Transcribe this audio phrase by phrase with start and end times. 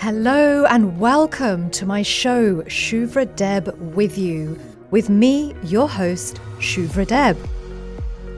[0.00, 4.58] Hello and welcome to my show, Shuvra Deb with you,
[4.90, 7.36] with me, your host, Shuvra Deb.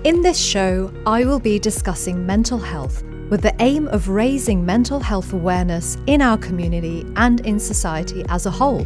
[0.02, 4.98] In this show, I will be discussing mental health with the aim of raising mental
[4.98, 8.84] health awareness in our community and in society as a whole.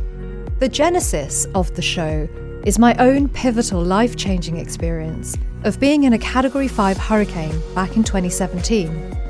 [0.59, 2.29] The genesis of the show
[2.67, 5.35] is my own pivotal life changing experience
[5.65, 9.26] of being in a Category 5 hurricane back in 2017.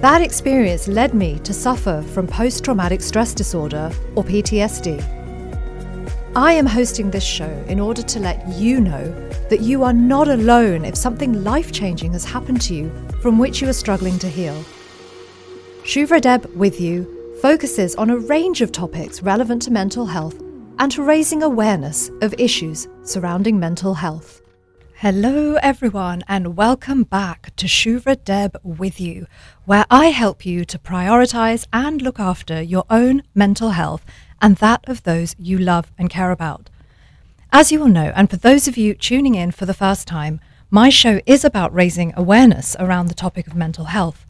[0.00, 5.02] That experience led me to suffer from post traumatic stress disorder, or PTSD.
[6.36, 9.10] I am hosting this show in order to let you know
[9.50, 13.60] that you are not alone if something life changing has happened to you from which
[13.60, 14.64] you are struggling to heal.
[15.82, 20.40] Shuvra Deb with you focuses on a range of topics relevant to mental health
[20.78, 24.42] and to raising awareness of issues surrounding mental health.
[25.00, 29.28] Hello, everyone, and welcome back to Shuvra Deb with you,
[29.64, 34.04] where I help you to prioritize and look after your own mental health
[34.42, 36.68] and that of those you love and care about.
[37.52, 40.40] As you will know, and for those of you tuning in for the first time,
[40.68, 44.26] my show is about raising awareness around the topic of mental health.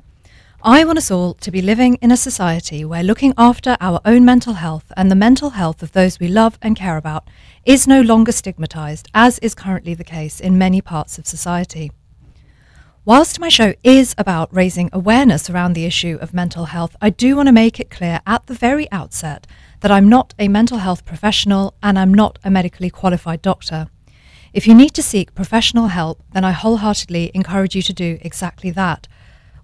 [0.63, 4.23] I want us all to be living in a society where looking after our own
[4.27, 7.27] mental health and the mental health of those we love and care about
[7.69, 11.93] is no longer stigmatized, as is currently the case in many parts of society.
[13.05, 17.37] Whilst my show is about raising awareness around the issue of mental health, I do
[17.37, 19.47] want to make it clear at the very outset
[19.81, 23.89] that I'm not a mental health professional and I'm not a medically qualified doctor.
[24.55, 28.71] If you need to seek professional help, then I wholeheartedly encourage you to do exactly
[28.71, 29.07] that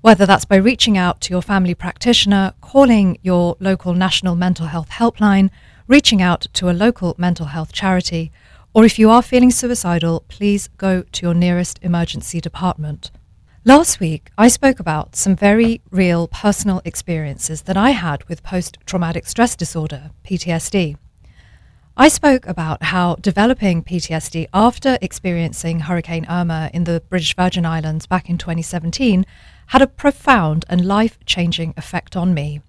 [0.04, 4.90] whether that's by reaching out to your family practitioner, calling your local national mental health
[4.90, 5.48] helpline,
[5.86, 8.32] reaching out to a local mental health charity,
[8.72, 13.10] or if you are feeling suicidal, please go to your nearest emergency department.
[13.64, 18.76] Last week, I spoke about some very real personal experiences that I had with post
[18.84, 20.96] traumatic stress disorder, PTSD.
[21.96, 28.06] I spoke about how developing PTSD after experiencing Hurricane Irma in the British Virgin Islands
[28.06, 29.24] back in 2017
[29.68, 32.60] had a profound and life changing effect on me.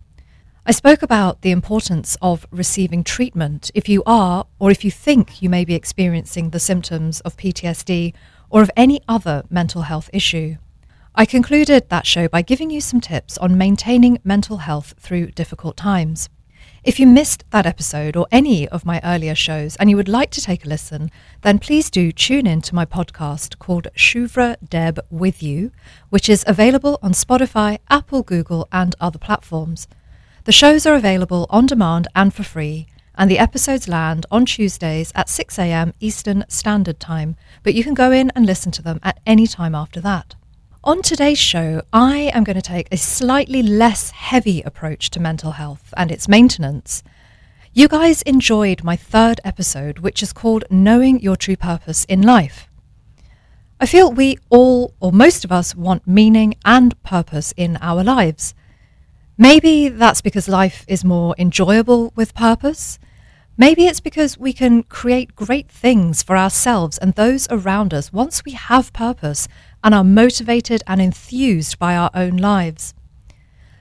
[0.68, 5.40] I spoke about the importance of receiving treatment if you are, or if you think
[5.40, 8.16] you may be experiencing the symptoms of PTSD
[8.50, 10.56] or of any other mental health issue.
[11.14, 15.78] I concluded that show by giving you some tips on maintaining mental health through difficult
[15.78, 16.30] times.
[16.84, 20.32] If you missed that episode or any of my earlier shows and you would like
[20.32, 21.12] to take a listen,
[21.44, 25.72] then please do tune in to my podcast called Shuvra Deb With You,
[26.10, 29.88] which is available on Spotify, Apple, Google, and other platforms.
[30.46, 32.86] The shows are available on demand and for free,
[33.16, 38.12] and the episodes land on Tuesdays at 6am Eastern Standard Time, but you can go
[38.12, 40.36] in and listen to them at any time after that.
[40.84, 45.54] On today's show, I am going to take a slightly less heavy approach to mental
[45.54, 47.02] health and its maintenance.
[47.74, 52.70] You guys enjoyed my third episode, which is called Knowing Your True Purpose in Life.
[53.80, 58.54] I feel we all, or most of us, want meaning and purpose in our lives.
[59.38, 63.00] Maybe that's because life is more enjoyable with purpose.
[63.58, 68.46] Maybe it's because we can create great things for ourselves and those around us once
[68.46, 69.50] we have purpose
[69.84, 72.94] and are motivated and enthused by our own lives.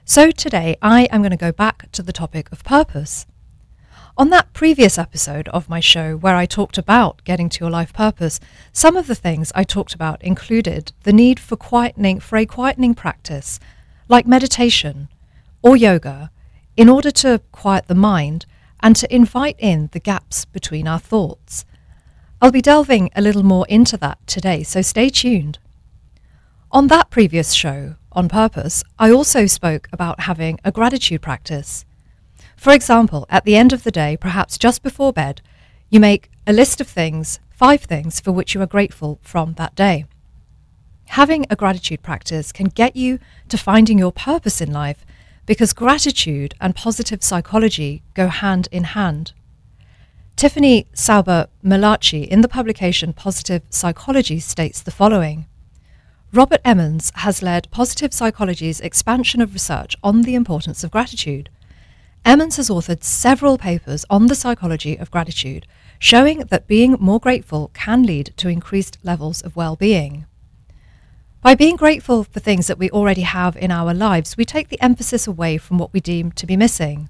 [0.03, 3.25] So today I am going to go back to the topic of purpose.
[4.17, 7.93] On that previous episode of my show, where I talked about getting to your life
[7.93, 8.41] purpose,
[8.73, 12.95] some of the things I talked about included the need for quietening, for a quietening
[12.95, 13.59] practice,
[14.09, 15.07] like meditation
[15.65, 16.29] or yoga,
[16.77, 18.45] in order to quiet the mind
[18.81, 21.65] and to invite in the gaps between our thoughts.
[22.39, 25.57] I'll be delving a little more into that today, so stay tuned.
[26.71, 31.83] On that previous show, on purpose, I also spoke about having a gratitude practice.
[32.55, 35.41] For example, at the end of the day, perhaps just before bed,
[35.89, 39.73] you make a list of things, five things for which you are grateful from that
[39.73, 40.05] day.
[41.07, 43.17] Having a gratitude practice can get you
[43.49, 45.03] to finding your purpose in life
[45.45, 49.33] because gratitude and positive psychology go hand in hand.
[50.35, 55.45] Tiffany Sauber Millacci in the publication Positive Psychology states the following
[56.33, 61.49] Robert Emmons has led positive psychology's expansion of research on the importance of gratitude.
[62.25, 65.65] Emmons has authored several papers on the psychology of gratitude,
[65.99, 70.25] showing that being more grateful can lead to increased levels of well being.
[71.45, 74.81] By being grateful for things that we already have in our lives, we take the
[74.81, 77.07] emphasis away from what we deem to be missing.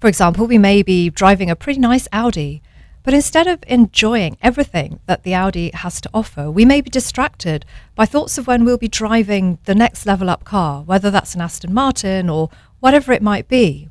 [0.00, 2.60] For example, we may be driving a pretty nice Audi,
[3.04, 7.64] but instead of enjoying everything that the Audi has to offer, we may be distracted
[7.94, 11.40] by thoughts of when we'll be driving the next level up car, whether that's an
[11.40, 12.50] Aston Martin or
[12.80, 13.88] whatever it might be.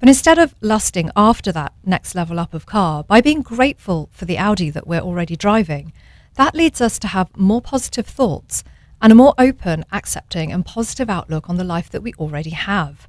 [0.00, 4.24] But instead of lusting after that next level up of car, by being grateful for
[4.24, 5.92] the Audi that we're already driving,
[6.34, 8.64] that leads us to have more positive thoughts
[9.02, 13.08] and a more open, accepting, and positive outlook on the life that we already have.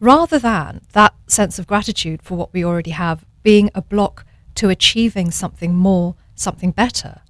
[0.00, 4.24] Rather than that sense of gratitude for what we already have being a block
[4.56, 7.20] to achieving something more, something better.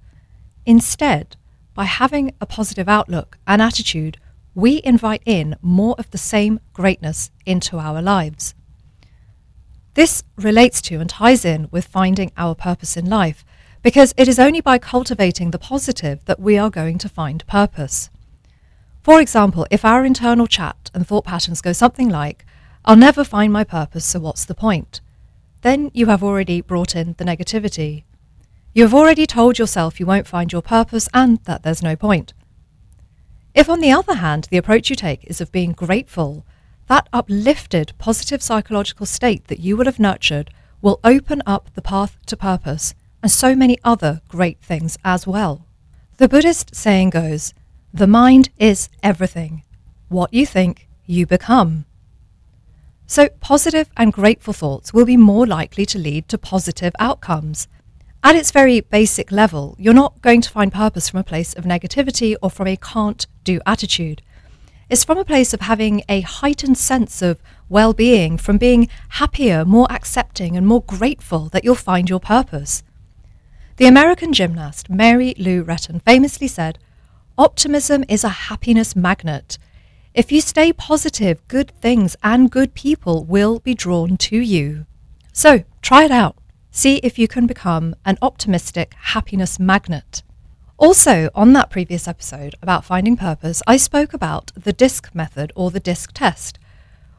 [0.65, 1.37] Instead,
[1.73, 4.17] by having a positive outlook and attitude,
[4.53, 8.55] we invite in more of the same greatness into our lives.
[9.93, 13.45] This relates to and ties in with finding our purpose in life,
[13.85, 18.09] because it is only by cultivating the positive that we are going to find purpose.
[19.03, 22.47] For example, if our internal chat and thought patterns go something like,
[22.83, 25.01] I'll never find my purpose, so what's the point?
[25.61, 28.05] Then you have already brought in the negativity.
[28.73, 32.33] You have already told yourself you won't find your purpose and that there's no point.
[33.53, 36.43] If, on the other hand, the approach you take is of being grateful,
[36.87, 40.49] that uplifted positive psychological state that you will have nurtured
[40.81, 45.65] will open up the path to purpose and so many other great things as well.
[46.17, 47.55] The Buddhist saying goes,
[47.91, 49.63] the mind is everything.
[50.09, 51.85] What you think, you become.
[53.07, 57.67] So, positive and grateful thoughts will be more likely to lead to positive outcomes.
[58.23, 61.63] At its very basic level, you're not going to find purpose from a place of
[61.63, 64.21] negativity or from a can't do attitude.
[64.87, 68.87] It's from a place of having a heightened sense of well being, from being
[69.17, 72.83] happier, more accepting, and more grateful that you'll find your purpose.
[73.77, 76.79] The American gymnast Mary Lou Retton famously said,
[77.37, 79.57] Optimism is a happiness magnet.
[80.13, 84.85] If you stay positive, good things and good people will be drawn to you.
[85.33, 86.37] So try it out.
[86.71, 90.23] See if you can become an optimistic happiness magnet.
[90.77, 95.69] Also, on that previous episode about finding purpose, I spoke about the DISC method or
[95.69, 96.59] the DISC test,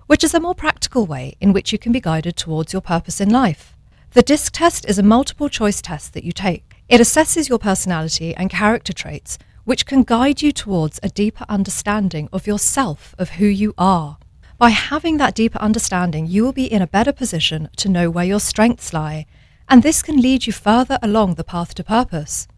[0.07, 3.21] which is a more practical way in which you can be guided towards your purpose
[3.21, 3.76] in life.
[4.17, 6.77] The DISC test is a multiple choice test that you take.
[6.89, 12.31] It assesses your personality and character traits, which can guide you towards a deeper understanding
[12.33, 14.17] of yourself, of who you are.
[14.57, 18.25] By having that deeper understanding, you will be in a better position to know where
[18.25, 19.27] your strengths lie
[19.69, 22.49] and this can lead you further along the path to purpose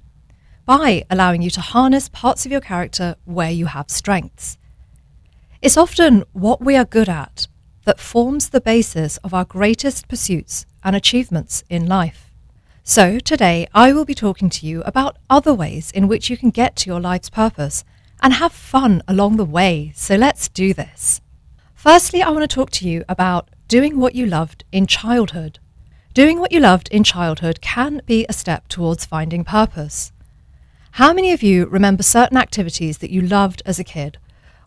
[0.64, 4.58] by allowing you to harness parts of your character where you have strengths.
[5.60, 7.48] It's often what we are good at
[7.88, 12.30] that forms the basis of our greatest pursuits and achievements in life.
[12.84, 16.50] So, today I will be talking to you about other ways in which you can
[16.50, 17.84] get to your life's purpose
[18.20, 19.92] and have fun along the way.
[19.96, 21.22] So, let's do this.
[21.74, 25.58] Firstly, I want to talk to you about doing what you loved in childhood.
[26.12, 30.12] Doing what you loved in childhood can be a step towards finding purpose.
[31.00, 34.18] How many of you remember certain activities that you loved as a kid?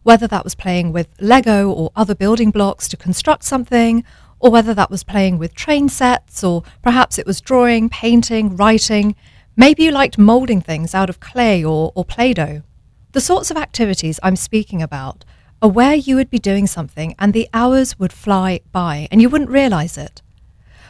[0.04, 4.04] Whether that was playing with Lego or other building blocks to construct something,
[4.40, 9.16] or whether that was playing with train sets, or perhaps it was drawing, painting, writing.
[9.56, 12.64] Maybe you liked moulding things out of clay or, or Play Doh.
[13.12, 15.24] The sorts of activities I'm speaking about
[15.62, 19.30] are where you would be doing something and the hours would fly by and you
[19.30, 20.22] wouldn't realize it.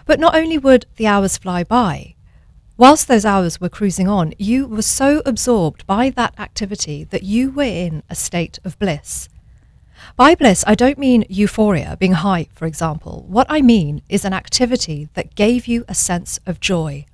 [0.06, 2.16] But not only would the hours fly by,
[2.77, 7.51] whilst those hours were cruising on, you were so absorbed by that activity that you
[7.51, 9.29] were in a state of bliss.
[10.15, 13.25] By bliss, I don't mean euphoria, being high, for example.
[13.27, 17.05] What I mean is an activity that gave you a sense of joy.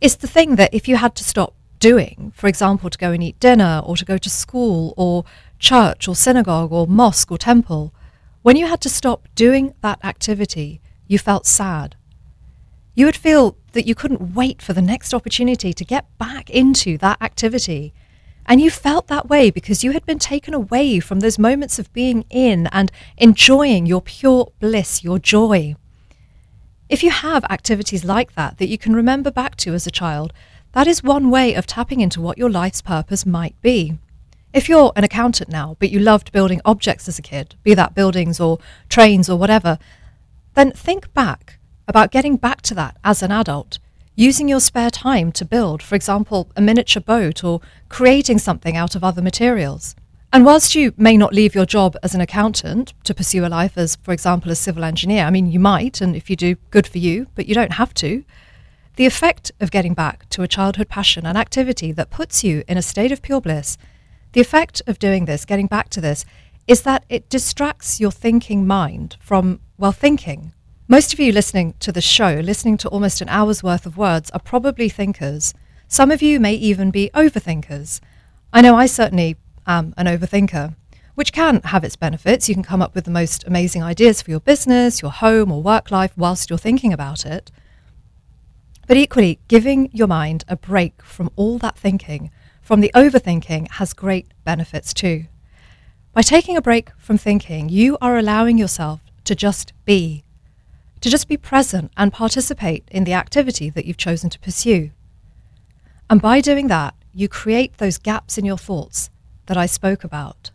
[0.00, 3.22] It's the thing that if you had to stop doing, for example, to go and
[3.22, 5.24] eat dinner or to go to school or
[5.58, 7.92] church or synagogue or mosque or temple,
[8.42, 11.96] when you had to stop doing that activity, you felt sad.
[12.98, 16.98] You would feel that you couldn't wait for the next opportunity to get back into
[16.98, 17.94] that activity.
[18.44, 21.92] And you felt that way because you had been taken away from those moments of
[21.92, 25.76] being in and enjoying your pure bliss, your joy.
[26.88, 30.32] If you have activities like that that you can remember back to as a child,
[30.72, 33.96] that is one way of tapping into what your life's purpose might be.
[34.52, 37.94] If you're an accountant now, but you loved building objects as a kid, be that
[37.94, 39.78] buildings or trains or whatever,
[40.54, 41.57] then think back
[41.88, 43.78] about getting back to that as an adult,
[44.14, 48.94] using your spare time to build, for example, a miniature boat or creating something out
[48.94, 49.96] of other materials.
[50.30, 53.78] And whilst you may not leave your job as an accountant to pursue a life
[53.78, 56.86] as, for example, a civil engineer, I mean, you might, and if you do, good
[56.86, 58.24] for you, but you don't have to.
[58.96, 62.76] The effect of getting back to a childhood passion and activity that puts you in
[62.76, 63.78] a state of pure bliss,
[64.32, 66.26] the effect of doing this, getting back to this,
[66.66, 70.52] is that it distracts your thinking mind from, well, thinking.
[70.90, 74.30] Most of you listening to the show, listening to almost an hour's worth of words,
[74.30, 75.52] are probably thinkers.
[75.86, 78.00] Some of you may even be overthinkers.
[78.54, 80.74] I know I certainly am an overthinker.
[81.14, 82.48] which can have its benefits.
[82.48, 85.60] You can come up with the most amazing ideas for your business, your home, or
[85.60, 87.50] work life whilst you're thinking about it.
[88.86, 92.30] But equally, giving your mind a break from all that thinking,
[92.62, 95.24] from the overthinking, has great benefits too.
[96.12, 100.22] By taking a break from thinking, you are allowing yourself to just be,
[101.00, 104.90] to just be present and participate in the activity that you've chosen to pursue.
[106.10, 109.10] And by doing that, you create those gaps in your thoughts
[109.46, 110.50] that I spoke about.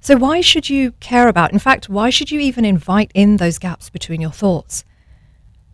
[0.00, 3.58] So, why should you care about, in fact, why should you even invite in those
[3.58, 4.84] gaps between your thoughts?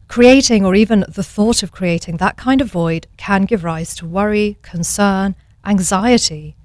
[0.08, 4.06] Creating, or even the thought of creating, that kind of void can give rise to
[4.06, 6.56] worry, concern, anxiety.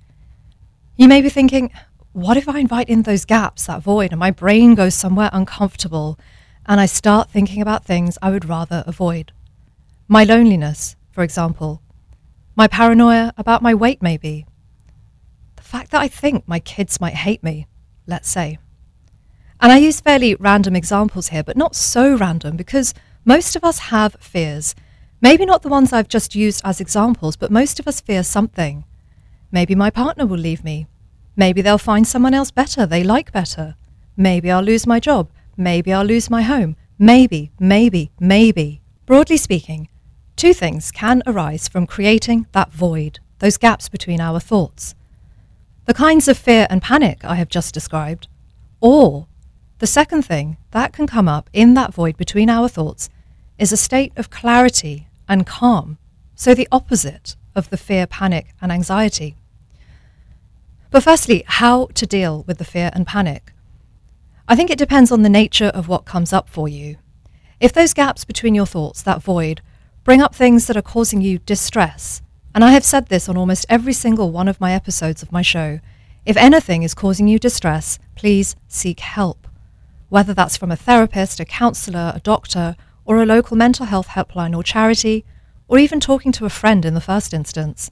[0.96, 1.72] You may be thinking,
[2.18, 6.18] what if I invite in those gaps, that void, and my brain goes somewhere uncomfortable
[6.66, 9.34] and I start thinking about things I would rather avoid?
[10.08, 11.80] My loneliness, for example.
[12.56, 14.48] My paranoia about my weight, maybe
[15.58, 17.68] the fact that I think my kids might hate me,
[18.08, 18.58] let's say.
[19.62, 22.96] And I use fairly random examples here, but not so random because
[23.26, 24.74] most of us have fears.
[25.22, 28.86] Maybe not the ones I've just used as examples, but most of us fear something.
[29.52, 30.88] Maybe my partner will leave me.
[31.38, 33.76] Maybe they'll find someone else better they like better.
[34.18, 35.30] Maybe I'll lose my job.
[35.56, 36.76] Maybe I'll lose my home.
[37.00, 38.82] Maybe, maybe, maybe.
[39.06, 39.88] Broadly speaking,
[40.36, 44.96] two things can arise from creating that void, those gaps between our thoughts
[45.88, 48.28] the kinds of fear and panic I have just described,
[48.82, 49.26] or
[49.80, 53.10] the second thing that can come up in that void between our thoughts
[53.58, 55.98] is a state of clarity and calm,
[56.36, 59.38] so the opposite of the fear, panic, and anxiety.
[60.90, 63.54] But firstly, how to deal with the fear and panic.
[64.48, 66.98] I think it depends on the nature of what comes up for you.
[67.60, 69.62] If those gaps between your thoughts, that void,
[70.04, 72.22] bring up things that are causing you distress,
[72.56, 75.42] and I have said this on almost every single one of my episodes of my
[75.42, 75.80] show.
[76.26, 79.48] If anything is causing you distress, please seek help.
[80.10, 82.76] Whether that's from a therapist, a counsellor, a doctor,
[83.06, 85.26] or a local mental health helpline or charity,
[85.68, 87.92] or even talking to a friend in the first instance.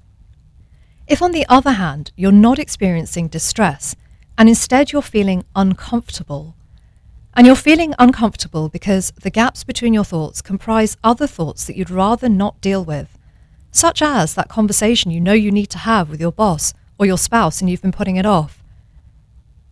[1.08, 3.96] If, on the other hand, you're not experiencing distress
[4.38, 6.56] and instead you're feeling uncomfortable,
[7.36, 11.90] and you're feeling uncomfortable because the gaps between your thoughts comprise other thoughts that you'd
[11.90, 13.18] rather not deal with,
[13.72, 17.18] such as that conversation you know you need to have with your boss or your
[17.18, 18.64] spouse and you've been putting it off.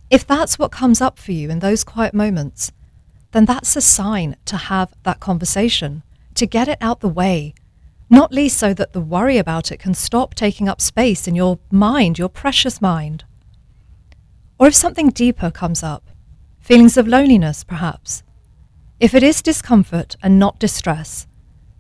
[0.10, 2.72] If that's what comes up for you in those quiet moments,
[3.32, 6.04] then that's a sign to have that conversation,
[6.36, 7.54] to get it out the way,
[8.14, 11.60] not least so that the worry about it can stop taking up space in your
[11.72, 13.24] mind, your precious mind.
[14.60, 16.04] Or if something deeper comes up,
[16.60, 18.24] feelings of loneliness perhaps,
[19.00, 21.28] if it is discomfort and not distress,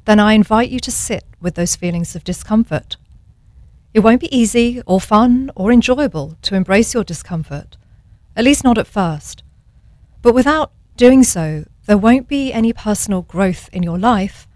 [0.05, 2.97] then I invite you to sit with those feelings of discomfort.
[3.93, 7.77] It won't be easy or fun or enjoyable to embrace your discomfort,
[8.35, 9.43] at least not at first.
[10.21, 14.47] But without doing so, there won't be any personal growth in your life,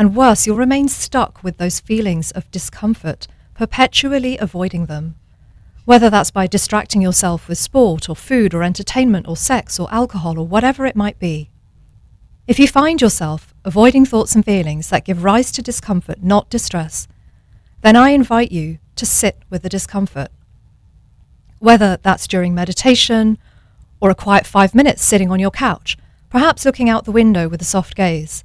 [0.00, 5.14] and worse, you'll remain stuck with those feelings of discomfort, perpetually avoiding them.
[5.84, 10.38] Whether that's by distracting yourself with sport or food or entertainment or sex or alcohol
[10.38, 11.50] or whatever it might be.
[12.46, 17.06] If you find yourself avoiding thoughts and feelings that give rise to discomfort, not distress,
[17.82, 20.30] then I invite you to sit with the discomfort.
[21.58, 23.36] Whether that's during meditation
[24.00, 25.98] or a quiet five minutes sitting on your couch,
[26.30, 28.44] perhaps looking out the window with a soft gaze.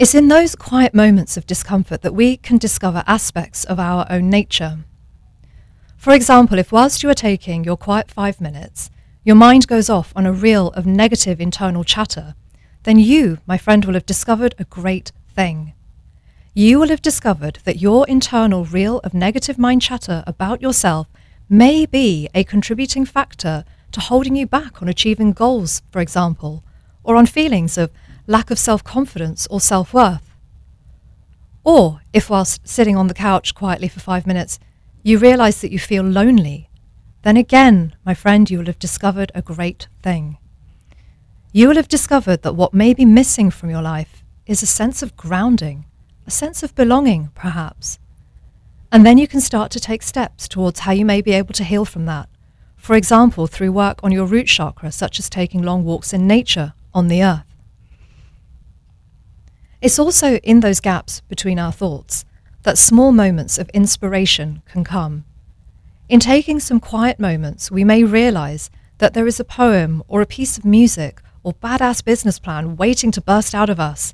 [0.00, 4.30] It's in those quiet moments of discomfort that we can discover aspects of our own
[4.30, 4.78] nature.
[5.98, 8.88] For example, if whilst you are taking your quiet five minutes,
[9.24, 12.34] your mind goes off on a reel of negative internal chatter,
[12.84, 15.74] then you, my friend, will have discovered a great thing.
[16.54, 21.08] You will have discovered that your internal reel of negative mind chatter about yourself
[21.46, 26.64] may be a contributing factor to holding you back on achieving goals, for example,
[27.04, 27.90] or on feelings of
[28.26, 30.34] lack of self confidence or self worth.
[31.64, 34.58] Or if, whilst sitting on the couch quietly for five minutes,
[35.02, 36.70] you realize that you feel lonely,
[37.22, 40.38] then again, my friend, you will have discovered a great thing
[41.52, 45.02] you will have discovered that what may be missing from your life is a sense
[45.02, 45.84] of grounding,
[46.24, 47.98] a sense of belonging, perhaps.
[48.92, 51.64] And then you can start to take steps towards how you may be able to
[51.64, 52.28] heal from that.
[52.76, 56.72] For example, through work on your root chakra, such as taking long walks in nature
[56.94, 57.49] on the earth.
[59.80, 62.24] It's also in those gaps between our thoughts
[62.64, 65.24] that small moments of inspiration can come.
[66.08, 70.26] In taking some quiet moments, we may realize that there is a poem or a
[70.26, 74.12] piece of music or badass business plan waiting to burst out of us.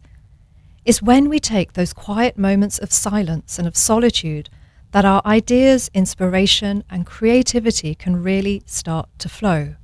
[0.84, 4.48] It's when we take those quiet moments of silence and of solitude
[4.92, 9.74] that our ideas, inspiration, and creativity can really start to flow.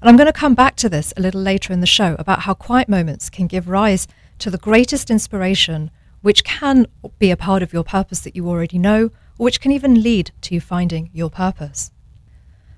[0.00, 2.40] And I'm going to come back to this a little later in the show about
[2.40, 4.06] how quiet moments can give rise
[4.38, 5.90] to the greatest inspiration,
[6.22, 6.86] which can
[7.18, 10.30] be a part of your purpose that you already know, or which can even lead
[10.42, 11.90] to you finding your purpose.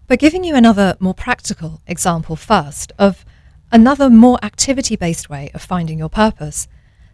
[0.06, 3.24] But giving you another more practical example first of
[3.72, 6.68] another more activity based way of finding your purpose.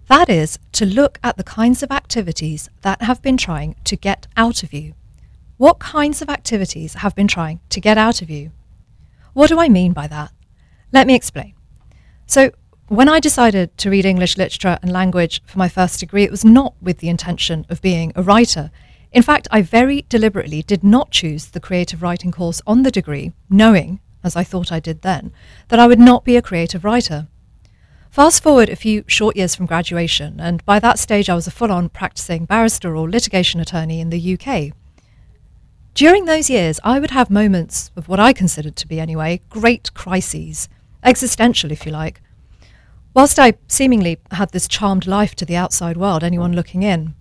[0.09, 4.27] That is to look at the kinds of activities that have been trying to get
[4.37, 4.95] out of you.
[5.57, 8.51] What kinds of activities have been trying to get out of you?
[9.33, 10.33] What do I mean by that?
[10.93, 11.55] Let me explain.
[12.27, 12.51] So,
[12.93, 16.45] when I decided to read English literature and language for my first degree, it was
[16.45, 18.71] not with the intention of being a writer.
[19.13, 23.33] In fact, I very deliberately did not choose the creative writing course on the degree,
[23.49, 25.33] knowing, as I thought I did then,
[25.69, 27.29] that I would not be a creative writer.
[28.11, 31.51] Fast forward a few short years from graduation, and by that stage I was a
[31.51, 34.75] full on practicing barrister or litigation attorney in the UK.
[35.95, 39.95] During those years, I would have moments of what I considered to be, anyway, great
[39.95, 40.69] crises,
[41.03, 42.21] existential, if you like.
[43.15, 47.15] Whilst I seemingly had this charmed life to the outside world, anyone looking in.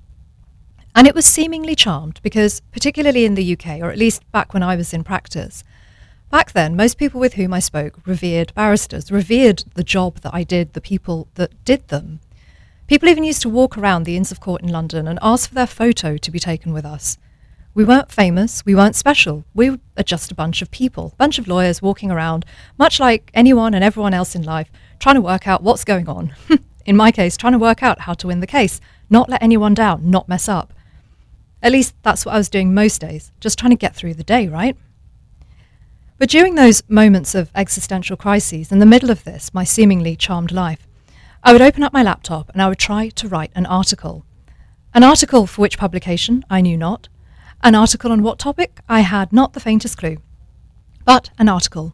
[0.95, 4.63] And it was seemingly charmed because, particularly in the UK, or at least back when
[4.63, 5.65] I was in practice,
[6.29, 10.43] back then, most people with whom I spoke revered barristers, revered the job that I
[10.43, 12.21] did, the people that did them.
[12.87, 15.55] People even used to walk around the Inns of Court in London and ask for
[15.55, 17.17] their photo to be taken with us.
[17.73, 19.45] We weren't famous, we weren't special.
[19.53, 22.45] We were just a bunch of people, a bunch of lawyers walking around,
[22.77, 24.69] much like anyone and everyone else in life,
[25.01, 26.33] trying to work out what's going on.
[26.85, 28.79] in my case, trying to work out how to win the case,
[29.09, 30.73] not let anyone down, not mess up.
[31.61, 34.23] At least that's what I was doing most days, just trying to get through the
[34.23, 34.77] day, right?
[36.17, 40.51] But during those moments of existential crises, in the middle of this, my seemingly charmed
[40.51, 40.87] life,
[41.43, 44.23] I would open up my laptop and I would try to write an article.
[44.93, 47.09] An article for which publication I knew not,
[47.63, 48.79] an article on what topic?
[48.87, 50.17] I had not the faintest clue.
[51.05, 51.93] But an article.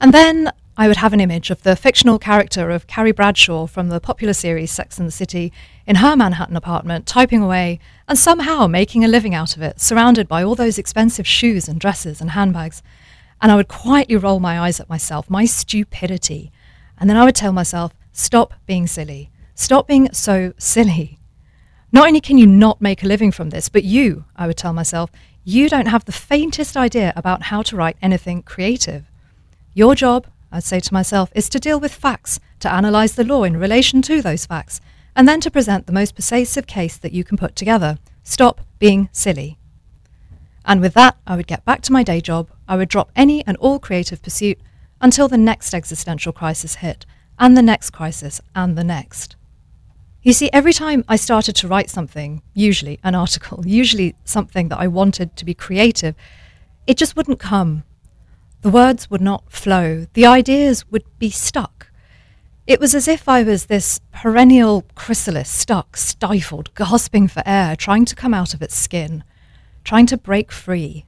[0.00, 3.88] And then I would have an image of the fictional character of Carrie Bradshaw from
[3.88, 5.50] the popular series Sex and the City
[5.86, 10.28] in her Manhattan apartment, typing away and somehow making a living out of it, surrounded
[10.28, 12.82] by all those expensive shoes and dresses and handbags.
[13.40, 16.52] And I would quietly roll my eyes at myself, my stupidity.
[16.98, 19.30] And then I would tell myself, stop being silly.
[19.54, 21.18] Stop being so silly.
[21.90, 24.74] Not only can you not make a living from this, but you, I would tell
[24.74, 25.10] myself,
[25.42, 29.10] you don't have the faintest idea about how to write anything creative.
[29.72, 33.44] Your job, I'd say to myself, is to deal with facts, to analyse the law
[33.44, 34.80] in relation to those facts,
[35.14, 37.98] and then to present the most persuasive case that you can put together.
[38.22, 39.58] Stop being silly.
[40.64, 42.50] And with that, I would get back to my day job.
[42.66, 44.58] I would drop any and all creative pursuit
[44.98, 47.04] until the next existential crisis hit,
[47.38, 49.36] and the next crisis, and the next.
[50.22, 54.80] You see, every time I started to write something, usually an article, usually something that
[54.80, 56.14] I wanted to be creative,
[56.86, 57.84] it just wouldn't come.
[58.62, 60.06] The words would not flow.
[60.14, 61.90] The ideas would be stuck.
[62.66, 68.04] It was as if I was this perennial chrysalis, stuck, stifled, gasping for air, trying
[68.06, 69.22] to come out of its skin,
[69.84, 71.06] trying to break free.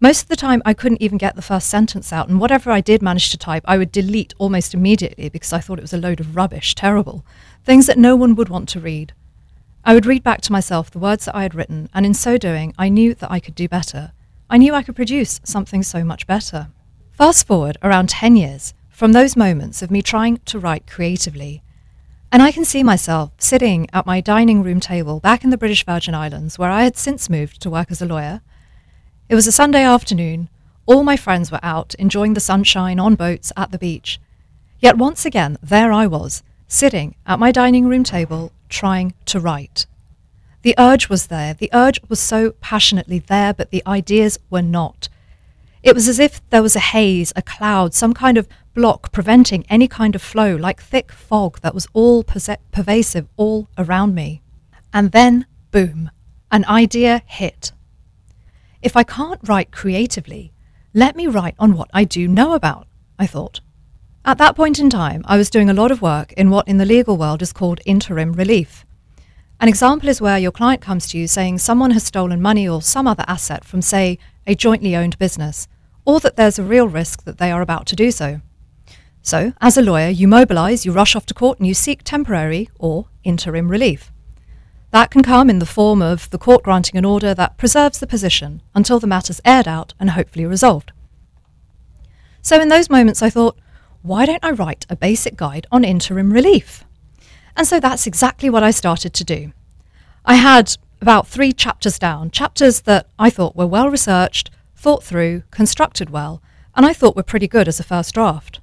[0.00, 2.80] Most of the time, I couldn't even get the first sentence out, and whatever I
[2.80, 5.98] did manage to type, I would delete almost immediately because I thought it was a
[5.98, 7.24] load of rubbish, terrible,
[7.64, 9.12] things that no one would want to read.
[9.84, 12.36] I would read back to myself the words that I had written, and in so
[12.36, 14.12] doing, I knew that I could do better.
[14.50, 16.68] I knew I could produce something so much better.
[17.12, 21.62] Fast forward around 10 years from those moments of me trying to write creatively,
[22.32, 25.84] and I can see myself sitting at my dining room table back in the British
[25.84, 28.42] Virgin Islands, where I had since moved to work as a lawyer
[29.28, 30.48] it was a Sunday afternoon.
[30.86, 34.18] All my friends were out enjoying the sunshine on boats at the beach.
[34.80, 39.84] Yet once again, there I was, sitting at my dining room table, trying to write.
[40.62, 41.54] The urge was there.
[41.54, 45.08] The urge was so passionately there, but the ideas were not.
[45.82, 49.64] It was as if there was a haze, a cloud, some kind of block preventing
[49.68, 54.42] any kind of flow, like thick fog that was all pervasive all around me.
[54.92, 56.10] And then, boom,
[56.50, 57.72] an idea hit.
[58.82, 60.52] If I can't write creatively,
[60.94, 62.86] let me write on what I do know about,
[63.18, 63.60] I thought.
[64.24, 66.78] At that point in time, I was doing a lot of work in what in
[66.78, 68.84] the legal world is called interim relief.
[69.60, 72.80] An example is where your client comes to you saying someone has stolen money or
[72.80, 74.16] some other asset from, say,
[74.46, 75.66] a jointly owned business,
[76.04, 78.40] or that there's a real risk that they are about to do so.
[79.20, 82.70] So, as a lawyer, you mobilize, you rush off to court, and you seek temporary
[82.78, 84.12] or interim relief.
[84.92, 88.06] That can come in the form of the court granting an order that preserves the
[88.06, 90.92] position until the matter's aired out and hopefully resolved.
[92.42, 93.58] So, in those moments, I thought,
[94.02, 96.84] why don't I write a basic guide on interim relief?
[97.58, 99.52] And so that's exactly what I started to do.
[100.24, 105.42] I had about three chapters down, chapters that I thought were well researched, thought through,
[105.50, 106.40] constructed well,
[106.76, 108.60] and I thought were pretty good as a first draft.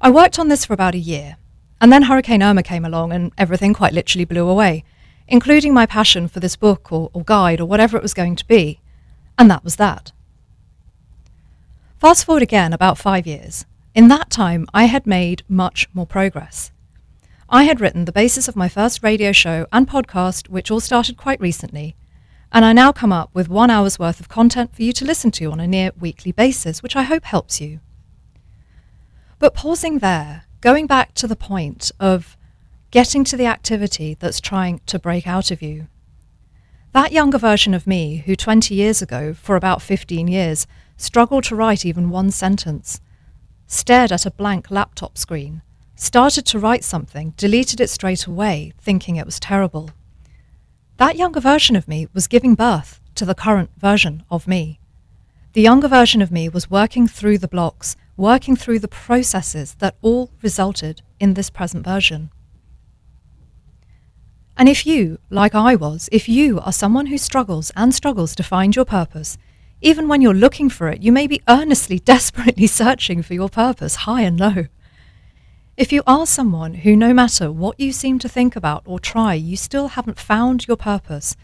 [0.00, 1.36] I worked on this for about a year,
[1.80, 4.82] and then Hurricane Irma came along and everything quite literally blew away,
[5.28, 8.46] including my passion for this book or, or guide or whatever it was going to
[8.48, 8.80] be.
[9.38, 10.10] And that was that.
[12.00, 13.66] Fast forward again about five years.
[13.94, 16.72] In that time, I had made much more progress.
[17.52, 21.16] I had written the basis of my first radio show and podcast, which all started
[21.16, 21.96] quite recently,
[22.52, 25.32] and I now come up with one hour's worth of content for you to listen
[25.32, 27.80] to on a near weekly basis, which I hope helps you.
[29.40, 32.36] But pausing there, going back to the point of
[32.92, 35.88] getting to the activity that's trying to break out of you.
[36.92, 41.56] That younger version of me, who 20 years ago, for about 15 years, struggled to
[41.56, 43.00] write even one sentence,
[43.66, 45.62] stared at a blank laptop screen,
[46.00, 49.90] started to write something, deleted it straight away, thinking it was terrible.
[50.96, 54.80] That younger version of me was giving birth to the current version of me.
[55.52, 59.96] The younger version of me was working through the blocks, working through the processes that
[60.00, 62.30] all resulted in this present version.
[64.56, 68.42] And if you, like I was, if you are someone who struggles and struggles to
[68.42, 69.36] find your purpose,
[69.82, 73.96] even when you're looking for it, you may be earnestly, desperately searching for your purpose
[73.96, 74.64] high and low.
[75.80, 79.32] If you are someone who, no matter what you seem to think about or try,
[79.32, 81.36] you still haven't found your purpose,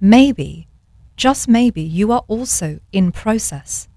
[0.00, 0.68] maybe,
[1.16, 3.88] just maybe, you are also in process.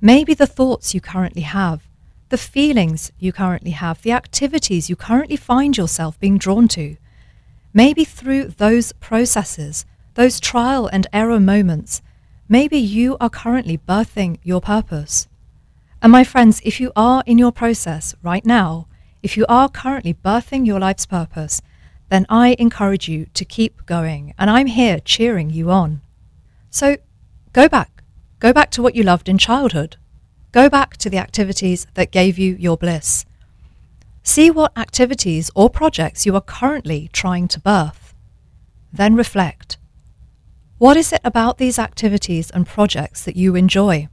[0.00, 1.88] Maybe the thoughts you currently have,
[2.28, 6.96] the feelings you currently have, the activities you currently find yourself being drawn to,
[7.72, 12.00] maybe through those processes, those trial and error moments,
[12.48, 15.26] maybe you are currently birthing your purpose.
[16.04, 18.88] And my friends, if you are in your process right now,
[19.22, 21.62] if you are currently birthing your life's purpose,
[22.10, 26.02] then I encourage you to keep going, and I'm here cheering you on.
[26.68, 26.98] So
[27.54, 28.02] go back.
[28.38, 29.96] Go back to what you loved in childhood.
[30.52, 33.24] Go back to the activities that gave you your bliss.
[34.22, 38.12] See what activities or projects you are currently trying to birth.
[38.92, 39.78] Then reflect.
[40.76, 44.08] What is it about these activities and projects that you enjoy?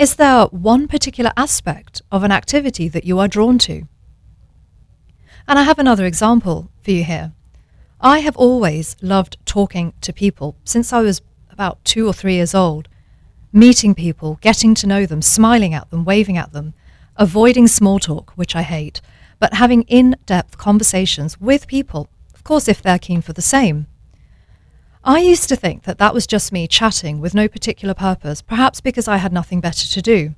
[0.00, 3.86] Is there one particular aspect of an activity that you are drawn to?
[5.46, 7.32] And I have another example for you here.
[8.00, 12.54] I have always loved talking to people since I was about two or three years
[12.54, 12.88] old,
[13.52, 16.72] meeting people, getting to know them, smiling at them, waving at them,
[17.18, 19.02] avoiding small talk, which I hate,
[19.38, 23.86] but having in depth conversations with people, of course, if they're keen for the same.
[25.02, 28.82] I used to think that that was just me chatting with no particular purpose, perhaps
[28.82, 30.34] because I had nothing better to do.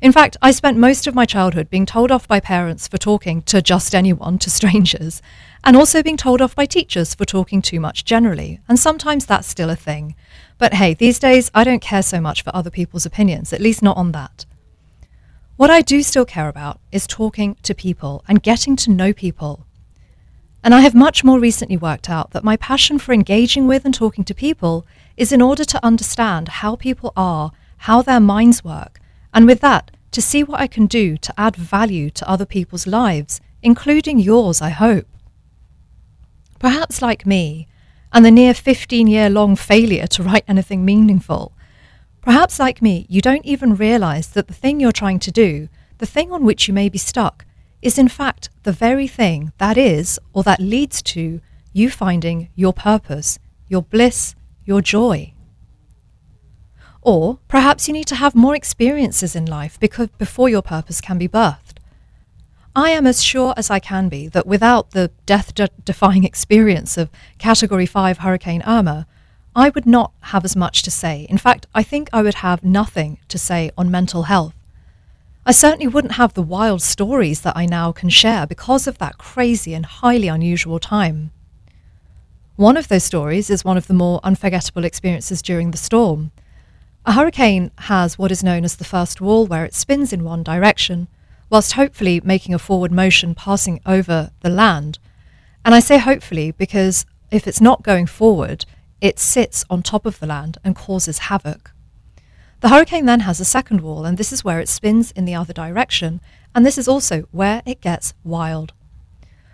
[0.00, 3.42] In fact, I spent most of my childhood being told off by parents for talking
[3.42, 5.20] to just anyone, to strangers,
[5.64, 9.48] and also being told off by teachers for talking too much generally, and sometimes that's
[9.48, 10.14] still a thing.
[10.58, 13.82] But hey, these days I don't care so much for other people's opinions, at least
[13.82, 14.46] not on that.
[15.56, 19.66] What I do still care about is talking to people and getting to know people
[20.64, 23.92] and I have much more recently worked out that my passion for engaging with and
[23.92, 29.00] talking to people is in order to understand how people are, how their minds work,
[29.34, 32.86] and with that, to see what I can do to add value to other people's
[32.86, 35.06] lives, including yours, I hope.
[36.58, 37.66] Perhaps like me,
[38.12, 41.52] and the near 15 year long failure to write anything meaningful,
[42.20, 46.06] perhaps like me, you don't even realize that the thing you're trying to do, the
[46.06, 47.46] thing on which you may be stuck,
[47.82, 51.40] is in fact the very thing that is or that leads to
[51.72, 55.32] you finding your purpose, your bliss, your joy.
[57.00, 61.18] Or perhaps you need to have more experiences in life because before your purpose can
[61.18, 61.78] be birthed.
[62.74, 65.52] I am as sure as I can be that without the death
[65.84, 69.06] defying experience of Category 5 Hurricane Irma,
[69.54, 71.26] I would not have as much to say.
[71.28, 74.54] In fact, I think I would have nothing to say on mental health
[75.44, 79.18] I certainly wouldn't have the wild stories that I now can share because of that
[79.18, 81.32] crazy and highly unusual time.
[82.54, 86.30] One of those stories is one of the more unforgettable experiences during the storm.
[87.04, 90.44] A hurricane has what is known as the first wall, where it spins in one
[90.44, 91.08] direction,
[91.50, 95.00] whilst hopefully making a forward motion passing over the land.
[95.64, 98.64] And I say hopefully because if it's not going forward,
[99.00, 101.72] it sits on top of the land and causes havoc.
[102.62, 105.34] The hurricane then has a second wall, and this is where it spins in the
[105.34, 106.20] other direction,
[106.54, 108.72] and this is also where it gets wild.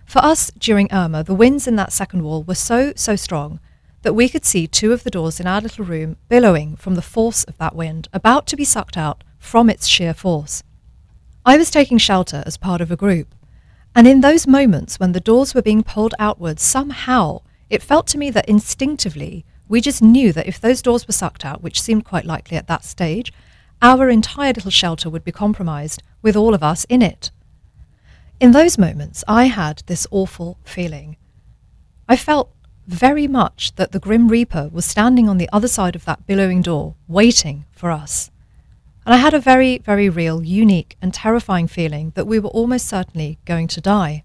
[0.04, 3.60] For us during Irma, the winds in that second wall were so, so strong
[4.02, 7.02] that we could see two of the doors in our little room billowing from the
[7.02, 10.62] force of that wind, about to be sucked out from its sheer force.
[11.46, 13.34] I was taking shelter as part of a group,
[13.94, 17.40] and in those moments when the doors were being pulled outwards, somehow
[17.70, 21.44] it felt to me that instinctively we just knew that if those doors were sucked
[21.44, 23.32] out, which seemed quite likely at that stage,
[23.80, 27.30] our entire little shelter would be compromised with all of us in it.
[28.40, 31.16] In those moments, I had this awful feeling.
[32.08, 32.50] I felt
[32.86, 36.62] very much that the Grim Reaper was standing on the other side of that billowing
[36.62, 38.30] door, waiting for us.
[39.04, 42.86] And I had a very, very real, unique, and terrifying feeling that we were almost
[42.86, 44.24] certainly going to die.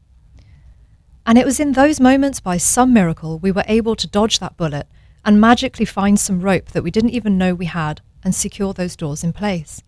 [1.25, 4.57] And it was in those moments, by some miracle, we were able to dodge that
[4.57, 4.87] bullet
[5.25, 8.95] and magically find some rope that we didn't even know we had and secure those
[8.95, 9.81] doors in place.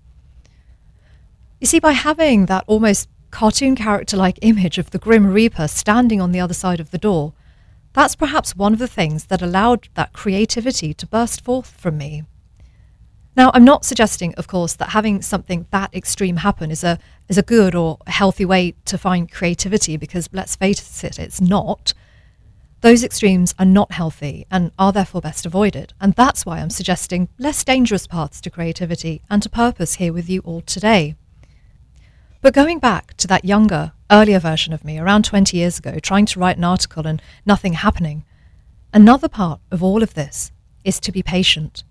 [1.59, 6.21] You see, by having that almost cartoon character like image of the Grim Reaper standing
[6.21, 7.33] on the other side of the door,
[7.93, 12.23] that's perhaps one of the things that allowed that creativity to burst forth from me.
[13.37, 17.37] Now, I'm not suggesting, of course, that having something that extreme happen is a, is
[17.37, 21.93] a good or healthy way to find creativity, because let's face it, it's not.
[22.85, 25.95] Those extremes are not healthy and are therefore best avoided.
[25.99, 30.29] And that's why I'm suggesting less dangerous paths to creativity and to purpose here with
[30.29, 31.15] you all today.
[32.41, 36.27] But going back to that younger, earlier version of me, around 20 years ago, trying
[36.27, 38.23] to write an article and nothing happening,
[38.93, 40.51] another part of all of this
[40.83, 41.83] is to be patient.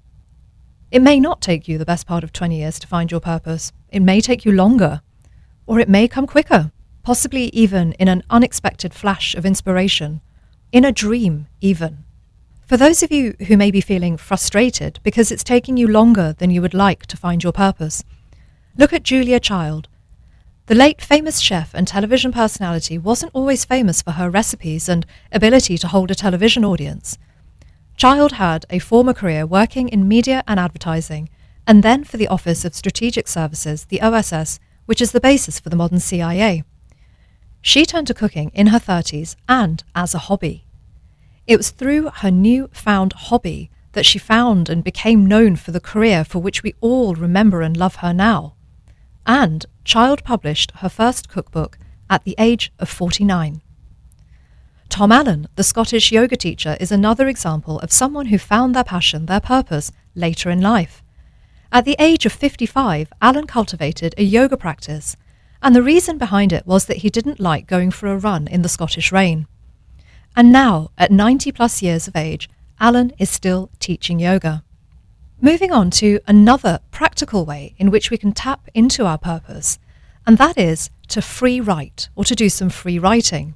[0.92, 3.72] It may not take you the best part of 20 years to find your purpose.
[3.88, 5.02] It may take you longer,
[5.66, 6.70] or it may come quicker,
[7.02, 10.20] possibly even in an unexpected flash of inspiration,
[10.74, 12.02] in a dream, even.
[12.66, 16.50] For those of you who may be feeling frustrated because it's taking you longer than
[16.50, 18.02] you would like to find your purpose,
[18.76, 19.86] look at Julia Child,
[20.66, 25.78] the late famous chef and television personality wasn't always famous for her recipes and ability
[25.78, 27.18] to hold a television audience.
[27.96, 31.28] Child had a former career working in media and advertising,
[31.68, 35.68] and then for the Office of Strategic Services, the OSS, which is the basis for
[35.68, 36.64] the modern CIA.
[37.66, 40.63] She turned to cooking in her 30s and as a hobby.
[41.46, 45.80] It was through her new found hobby that she found and became known for the
[45.80, 48.54] career for which we all remember and love her now
[49.26, 51.78] and Child published her first cookbook
[52.08, 53.62] at the age of 49.
[54.88, 59.26] Tom Allen, the Scottish yoga teacher, is another example of someone who found their passion,
[59.26, 61.02] their purpose, later in life.
[61.72, 65.16] At the age of 55, Allen cultivated a yoga practice,
[65.62, 68.62] and the reason behind it was that he didn't like going for a run in
[68.62, 69.46] the Scottish rain.
[70.36, 72.48] And now, at 90 plus years of age,
[72.80, 74.64] Allen is still teaching yoga.
[75.40, 79.78] Moving on to another practical way in which we can tap into our purpose,
[80.26, 83.54] and that is to free write or to do some free writing.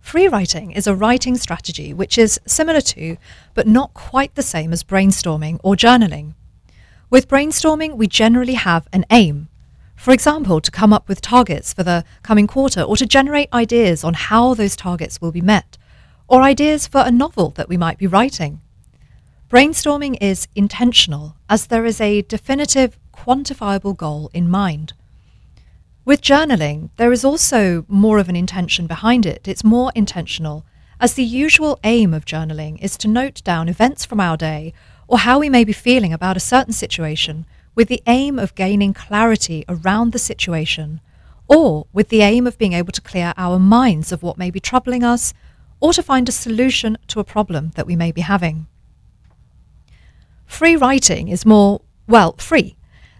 [0.00, 3.16] Free writing is a writing strategy which is similar to,
[3.54, 6.34] but not quite the same as brainstorming or journaling.
[7.08, 9.48] With brainstorming, we generally have an aim.
[9.94, 14.02] For example, to come up with targets for the coming quarter or to generate ideas
[14.02, 15.78] on how those targets will be met,
[16.28, 18.60] or ideas for a novel that we might be writing.
[19.48, 24.92] Brainstorming is intentional as there is a definitive, quantifiable goal in mind.
[26.04, 29.46] With journaling, there is also more of an intention behind it.
[29.46, 30.64] It's more intentional,
[31.00, 34.72] as the usual aim of journaling is to note down events from our day
[35.08, 38.94] or how we may be feeling about a certain situation with the aim of gaining
[38.94, 41.00] clarity around the situation,
[41.46, 44.58] or with the aim of being able to clear our minds of what may be
[44.58, 45.34] troubling us
[45.80, 48.66] or to find a solution to a problem that we may be having.
[50.46, 52.76] Free writing is more, well, free.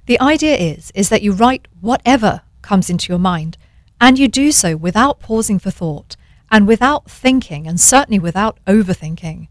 [0.07, 3.59] The idea is, is that you write whatever comes into your mind,
[4.01, 6.17] and you do so without pausing for thought,
[6.51, 9.49] and without thinking, and certainly without overthinking.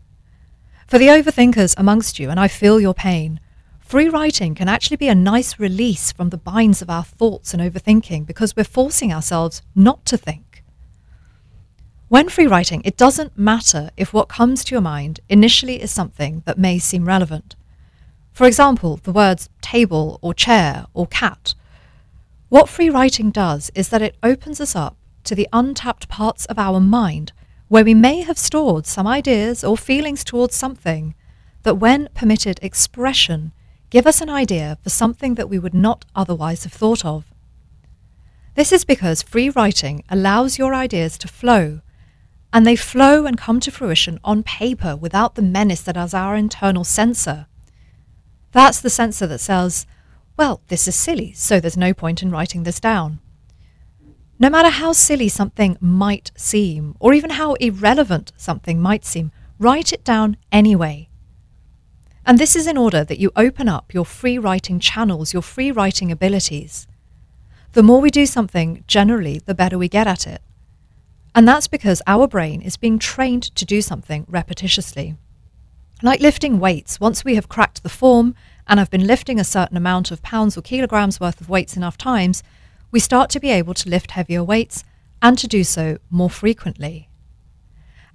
[0.88, 3.40] For the overthinkers amongst you, and I feel your pain,
[3.80, 7.62] free writing can actually be a nice release from the binds of our thoughts and
[7.62, 10.45] overthinking because we're forcing ourselves not to think.
[12.08, 16.44] When free writing, it doesn't matter if what comes to your mind initially is something
[16.46, 17.56] that may seem relevant.
[18.32, 21.56] For example, the words table or chair or cat.
[22.50, 26.60] What free writing does is that it opens us up to the untapped parts of
[26.60, 27.32] our mind
[27.70, 31.16] where we may have stored some ideas or feelings towards something
[31.64, 33.52] that, when permitted expression,
[33.90, 37.26] give us an idea for something that we would not otherwise have thought of.
[38.54, 41.82] This is because free writing allows your ideas to flow,
[42.56, 46.38] and they flow and come to fruition on paper without the menace that is our
[46.38, 47.48] internal censor.
[48.54, 49.86] That's the censor that says,
[50.38, 53.20] well, this is silly, so there's no point in writing this down.
[54.40, 59.92] No matter how silly something might seem, or even how irrelevant something might seem, write
[59.92, 61.10] it down anyway.
[62.26, 65.72] And this is in order that you open up your free writing channels, your free
[65.72, 66.88] writing abilities.
[67.74, 70.42] The more we do something, generally, the better we get at it.
[71.36, 75.18] And that's because our brain is being trained to do something repetitiously.
[76.02, 78.36] Like lifting weights, once we have cracked the form
[78.68, 81.98] and have been lifting a certain amount of pounds or kilograms worth of weights enough
[81.98, 82.42] times,
[82.90, 84.86] we start to be able to lift heavier weights
[85.22, 87.10] and to do so more frequently.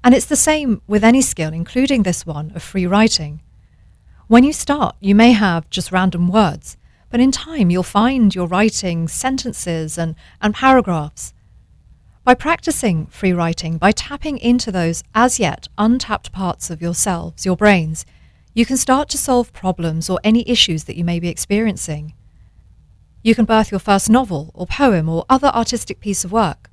[0.03, 3.43] And it's the same with any skill, including this one of free writing.
[4.29, 6.79] When you start, you may have just random words,
[7.11, 11.35] but in time you'll find you're writing sentences and, and paragraphs.
[12.23, 17.57] By practicing free writing, by tapping into those as yet untapped parts of yourselves, your
[17.57, 18.05] brains,
[18.53, 22.13] you can start to solve problems or any issues that you may be experiencing.
[23.23, 26.71] You can birth your first novel or poem or other artistic piece of work.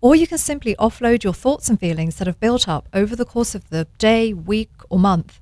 [0.00, 3.24] Or you can simply offload your thoughts and feelings that have built up over the
[3.24, 5.40] course of the day, week, or month.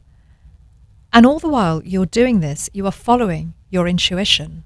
[1.13, 4.65] And all the while you're doing this, you are following your intuition.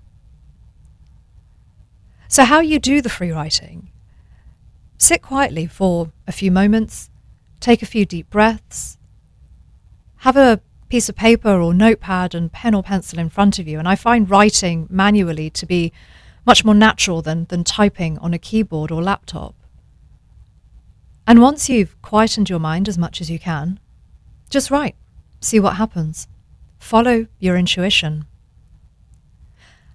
[2.29, 3.92] So, how you do the free writing?
[5.03, 7.11] Sit quietly for a few moments,
[7.59, 8.99] take a few deep breaths,
[10.19, 13.81] have a piece of paper or notepad and pen or pencil in front of you.
[13.81, 15.93] And I find writing manually to be
[16.47, 19.57] much more natural than, than typing on a keyboard or laptop.
[21.27, 23.81] And once you've quietened your mind as much as you can,
[24.51, 24.95] just write,
[25.41, 26.29] see what happens.
[26.79, 28.27] Follow your intuition.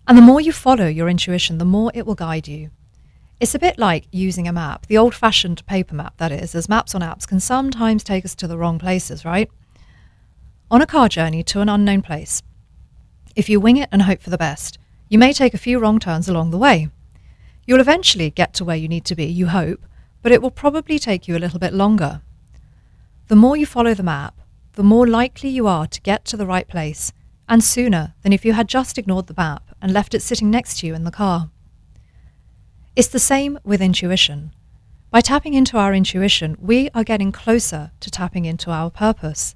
[0.06, 2.72] And the more you follow your intuition, the more it will guide you.
[3.40, 6.68] It's a bit like using a map, the old fashioned paper map, that is, as
[6.68, 9.48] maps on apps can sometimes take us to the wrong places, right?
[10.72, 12.42] On a car journey to an unknown place,
[13.36, 16.00] if you wing it and hope for the best, you may take a few wrong
[16.00, 16.90] turns along the way.
[17.68, 19.86] You'll eventually get to where you need to be, you hope,
[20.24, 22.22] but it will probably take you a little bit longer.
[23.28, 24.42] The more you follow the map,
[24.74, 27.14] the more likely you are to get to the right place,
[27.48, 30.80] and sooner than if you had just ignored the map and left it sitting next
[30.80, 31.52] to you in the car.
[32.98, 34.54] It's the same with intuition.
[35.12, 39.54] By tapping into our intuition, we are getting closer to tapping into our purpose.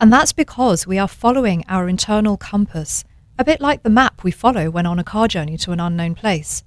[0.00, 3.02] And that's because we are following our internal compass,
[3.36, 6.14] a bit like the map we follow when on a car journey to an unknown
[6.14, 6.62] place.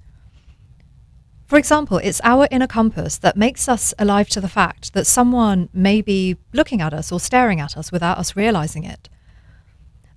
[1.46, 5.70] For example, it's our inner compass that makes us alive to the fact that someone
[5.72, 9.08] may be looking at us or staring at us without us realizing it.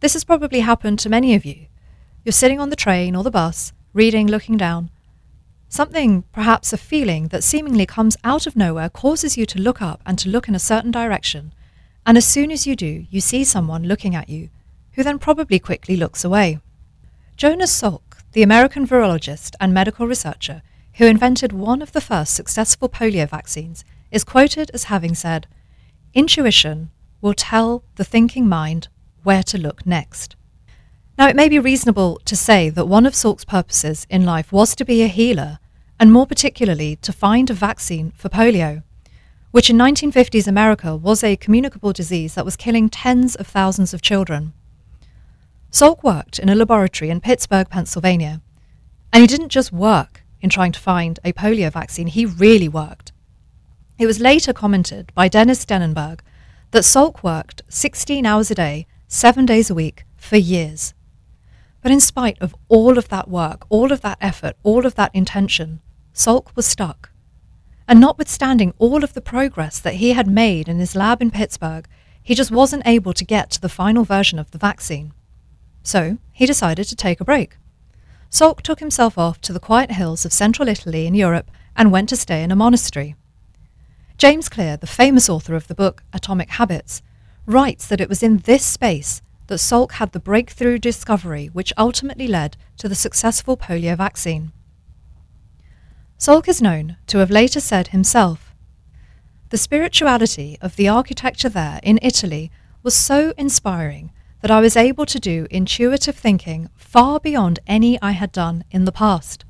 [0.02, 1.68] This has probably happened to many of you.
[2.26, 4.92] You're sitting on the train or the bus, reading, looking down.
[5.72, 10.02] Something, perhaps a feeling, that seemingly comes out of nowhere causes you to look up
[10.04, 11.54] and to look in a certain direction.
[12.08, 14.50] And as soon as you do, you see someone looking at you,
[14.94, 16.60] who then probably quickly looks away.
[17.38, 20.64] Jonas Salk, the American virologist and medical researcher,
[20.96, 25.46] who invented one of the first successful polio vaccines, is quoted as having said,
[26.16, 26.90] Intuition
[27.22, 28.88] will tell the thinking mind
[29.22, 30.36] where to look next.
[31.20, 34.74] Now, it may be reasonable to say that one of Salk's purposes in life was
[34.76, 35.60] to be a healer,
[36.00, 38.84] and more particularly to find a vaccine for polio,
[39.52, 44.02] which in 1950s America was a communicable disease that was killing tens of thousands of
[44.02, 44.54] children.
[45.74, 48.42] Salk worked in a laboratory in Pittsburgh, Pennsylvania,
[49.12, 53.12] and he didn't just work in trying to find a polio vaccine, he really worked.
[53.98, 56.22] It was later commented by Dennis Denenberg
[56.72, 60.94] that Salk worked 16 hours a day, seven days a week, for years.
[61.82, 65.14] But in spite of all of that work, all of that effort, all of that
[65.14, 65.80] intention,
[66.14, 67.12] Salk was stuck.
[67.88, 71.88] And notwithstanding all of the progress that he had made in his lab in Pittsburgh,
[72.22, 75.14] he just wasn't able to get to the final version of the vaccine.
[75.82, 77.58] So he decided to take a break.
[78.30, 82.10] Salk took himself off to the quiet hills of central Italy in Europe and went
[82.10, 83.16] to stay in a monastery.
[84.18, 87.02] James Clear, the famous author of the book Atomic Habits,
[87.46, 92.28] writes that it was in this space that Salk had the breakthrough discovery which ultimately
[92.28, 94.52] led to the successful polio vaccine.
[96.20, 98.54] Salk is known to have later said himself,
[99.50, 102.52] The spirituality of the architecture there in Italy
[102.84, 108.12] was so inspiring that I was able to do intuitive thinking far beyond any I
[108.12, 109.46] had done in the past.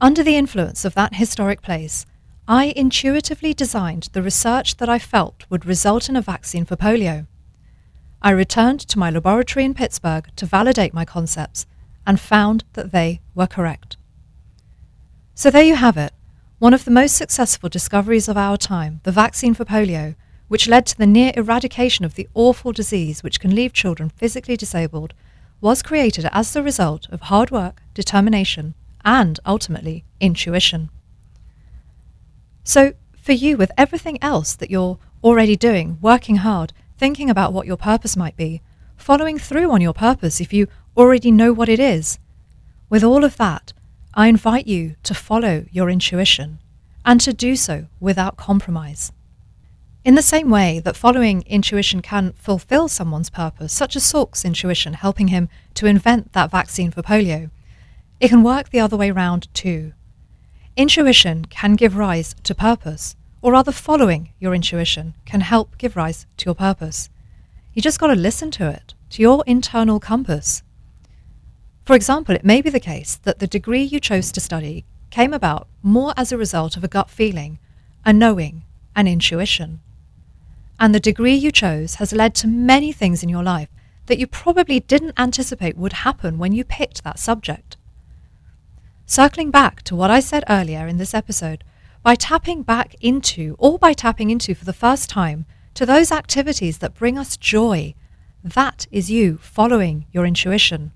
[0.00, 2.04] Under the influence of that historic place,
[2.48, 7.26] I intuitively designed the research that I felt would result in a vaccine for polio.
[8.20, 11.66] I returned to my laboratory in Pittsburgh to validate my concepts
[12.06, 13.96] and found that they were correct.
[15.34, 16.12] So there you have it,
[16.58, 20.16] one of the most successful discoveries of our time, the vaccine for polio,
[20.48, 24.56] which led to the near eradication of the awful disease which can leave children physically
[24.56, 25.14] disabled,
[25.60, 30.90] was created as the result of hard work, determination, and ultimately intuition.
[32.64, 37.66] So, for you, with everything else that you're already doing, working hard, thinking about what
[37.66, 38.60] your purpose might be,
[38.96, 42.18] following through on your purpose if you already know what it is,
[42.90, 43.72] with all of that,
[44.14, 46.58] I invite you to follow your intuition
[47.04, 49.12] and to do so without compromise.
[50.04, 54.94] In the same way that following intuition can fulfill someone's purpose, such as Salk's intuition
[54.94, 57.50] helping him to invent that vaccine for polio,
[58.20, 59.92] it can work the other way round too.
[60.76, 66.26] Intuition can give rise to purpose, or rather, following your intuition can help give rise
[66.38, 67.08] to your purpose.
[67.74, 70.62] You just got to listen to it, to your internal compass.
[71.84, 75.32] For example, it may be the case that the degree you chose to study came
[75.32, 77.58] about more as a result of a gut feeling,
[78.04, 78.64] a knowing,
[78.94, 79.80] an intuition
[80.78, 83.68] and the degree you chose has led to many things in your life
[84.06, 87.76] that you probably didn't anticipate would happen when you picked that subject.
[89.06, 91.64] Circling back to what I said earlier in this episode,
[92.02, 96.78] by tapping back into, or by tapping into for the first time, to those activities
[96.78, 97.94] that bring us joy,
[98.42, 100.92] that is you following your intuition.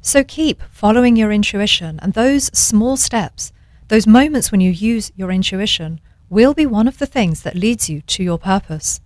[0.00, 3.52] So keep following your intuition, and those small steps,
[3.88, 7.88] those moments when you use your intuition, will be one of the things that leads
[7.90, 9.00] you to your purpose.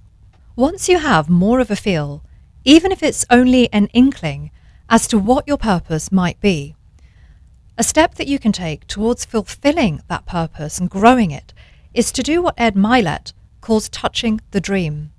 [0.57, 2.23] Once you have more of a feel,
[2.65, 4.51] even if it's only an inkling,
[4.89, 6.77] as to what your purpose might be,
[7.83, 11.53] a step that you can take towards fulfilling that purpose and growing it
[11.93, 15.11] is to do what Ed Mylett calls touching the dream.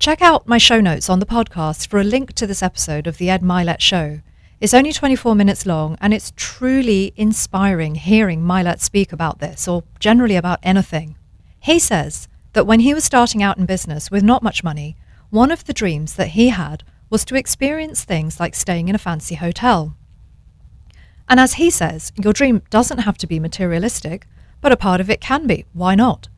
[0.00, 3.18] Check out my show notes on the podcast for a link to this episode of
[3.18, 4.22] The Ed Mylett Show.
[4.60, 9.84] It's only 24 minutes long, and it's truly inspiring hearing Mylett speak about this, or
[10.00, 11.14] generally about anything.
[11.60, 14.96] He says that when he was starting out in business with not much money,
[15.30, 19.06] one of the dreams that he had was to experience things like staying in a
[19.06, 19.94] fancy hotel.
[21.28, 24.26] And as he says, your dream doesn't have to be materialistic,
[24.60, 25.64] but a part of it can be.
[25.72, 26.28] Why not?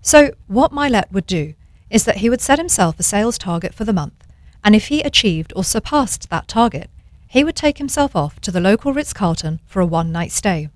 [0.00, 1.54] So, what Mylett would do
[1.90, 4.26] is that he would set himself a sales target for the month,
[4.64, 6.90] and if he achieved or surpassed that target,
[7.28, 10.68] he would take himself off to the local Ritz Carlton for a one night stay.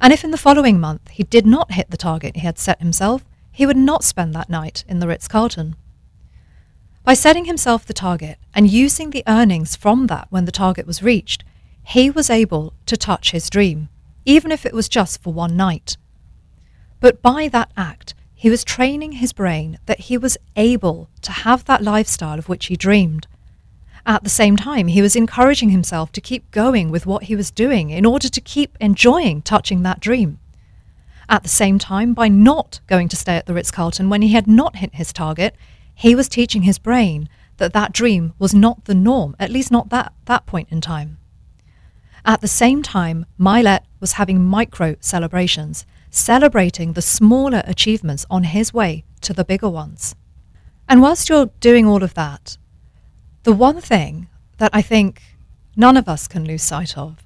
[0.00, 2.80] And if in the following month he did not hit the target he had set
[2.80, 5.76] himself, he would not spend that night in the Ritz Carlton.
[7.04, 11.02] By setting himself the target and using the earnings from that when the target was
[11.02, 11.44] reached,
[11.84, 13.88] he was able to touch his dream,
[14.24, 15.96] even if it was just for one night.
[17.00, 21.64] But by that act, he was training his brain that he was able to have
[21.64, 23.26] that lifestyle of which he dreamed,
[24.06, 27.50] at the same time, he was encouraging himself to keep going with what he was
[27.50, 30.38] doing in order to keep enjoying touching that dream.
[31.26, 34.34] At the same time, by not going to stay at the Ritz Carlton when he
[34.34, 35.56] had not hit his target,
[35.94, 39.88] he was teaching his brain that that dream was not the norm, at least not
[39.88, 41.16] that, that point in time.
[42.26, 48.72] At the same time, Mylett was having micro celebrations, celebrating the smaller achievements on his
[48.72, 50.14] way to the bigger ones.
[50.88, 52.56] And whilst you're doing all of that,
[53.42, 55.20] the one thing that I think
[55.76, 57.18] none of us can lose sight of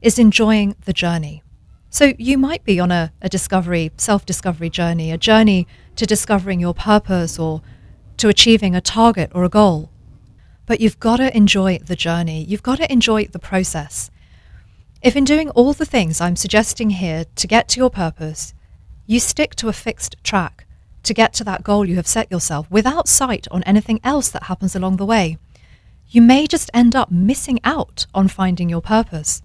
[0.00, 1.42] is enjoying the journey.
[1.90, 5.66] So you might be on a, a discovery, self discovery journey, a journey
[5.96, 7.60] to discovering your purpose or
[8.16, 9.90] to achieving a target or a goal.
[10.64, 12.44] But you've got to enjoy the journey.
[12.44, 14.10] You've got to enjoy the process.
[15.02, 18.52] If in doing all the things I'm suggesting here to get to your purpose,
[19.06, 20.66] you stick to a fixed track
[21.04, 24.44] to get to that goal you have set yourself without sight on anything else that
[24.44, 25.38] happens along the way,
[26.10, 29.42] you may just end up missing out on finding your purpose.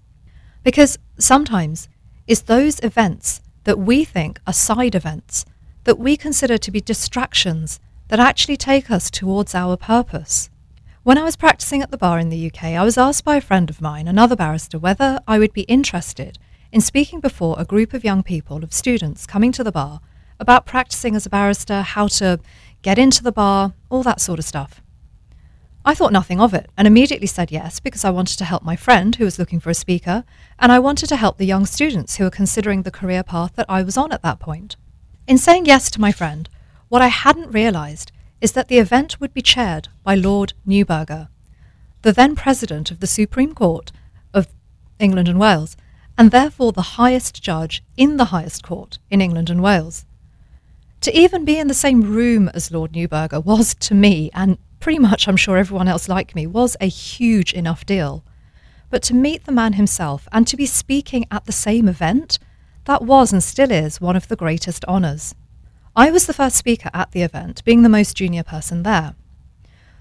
[0.62, 1.88] Because sometimes
[2.28, 5.46] it's those events that we think are side events
[5.86, 7.80] that we consider to be distractions
[8.10, 10.50] that actually take us towards our purpose.
[11.06, 13.42] When I was practicing at the bar in the UK, I was asked by a
[13.42, 16.40] friend of mine, another barrister, whether I would be interested
[16.72, 20.02] in speaking before a group of young people, of students coming to the bar,
[20.40, 22.40] about practicing as a barrister, how to
[22.82, 24.82] get into the bar, all that sort of stuff.
[25.86, 28.76] I thought nothing of it and immediately said yes because I wanted to help my
[28.76, 30.24] friend who was looking for a speaker,
[30.58, 33.68] and I wanted to help the young students who were considering the career path that
[33.70, 34.76] I was on at that point.
[35.28, 36.50] In saying yes to my friend,
[36.90, 38.12] what I hadn't realised
[38.42, 41.30] is that the event would be chaired by Lord Neuberger,
[42.02, 43.92] the then President of the Supreme Court
[44.34, 44.48] of
[45.00, 45.76] England and Wales,
[46.18, 50.06] and therefore the highest judge in the highest court in England and Wales.
[51.02, 55.00] To even be in the same room as Lord Neuberger was, to me, and pretty
[55.00, 58.24] much I'm sure everyone else like me, was a huge enough deal.
[58.90, 62.40] But to meet the man himself and to be speaking at the same event,
[62.86, 65.36] that was and still is one of the greatest honours.
[65.98, 69.16] I was the first speaker at the event, being the most junior person there.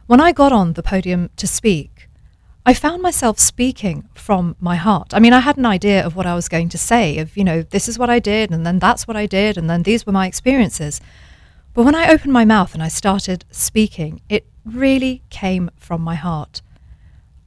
[0.08, 2.08] When I got on the podium to speak,
[2.66, 5.14] I found myself speaking from my heart.
[5.14, 7.44] I mean, I had an idea of what I was going to say, of, you
[7.44, 10.04] know, this is what I did, and then that's what I did, and then these
[10.04, 11.00] were my experiences.
[11.74, 16.16] But when I opened my mouth and I started speaking, it really came from my
[16.16, 16.60] heart.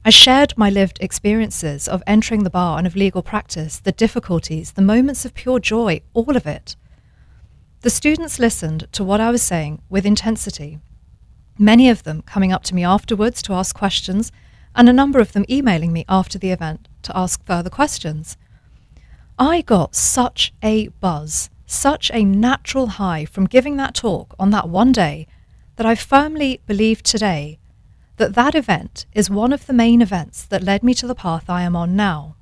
[0.06, 4.72] I shared my lived experiences of entering the bar and of legal practice, the difficulties,
[4.72, 6.76] the moments of pure joy, all of it.
[7.82, 10.80] The students listened to what I was saying with intensity,
[11.56, 14.32] many of them coming up to me afterwards to ask questions,
[14.74, 18.36] and a number of them emailing me after the event to ask further questions.
[19.38, 24.68] I got such a buzz, such a natural high from giving that talk on that
[24.68, 25.28] one day
[25.76, 27.60] that I firmly believe today
[28.16, 31.48] that that event is one of the main events that led me to the path
[31.48, 32.34] I am on now.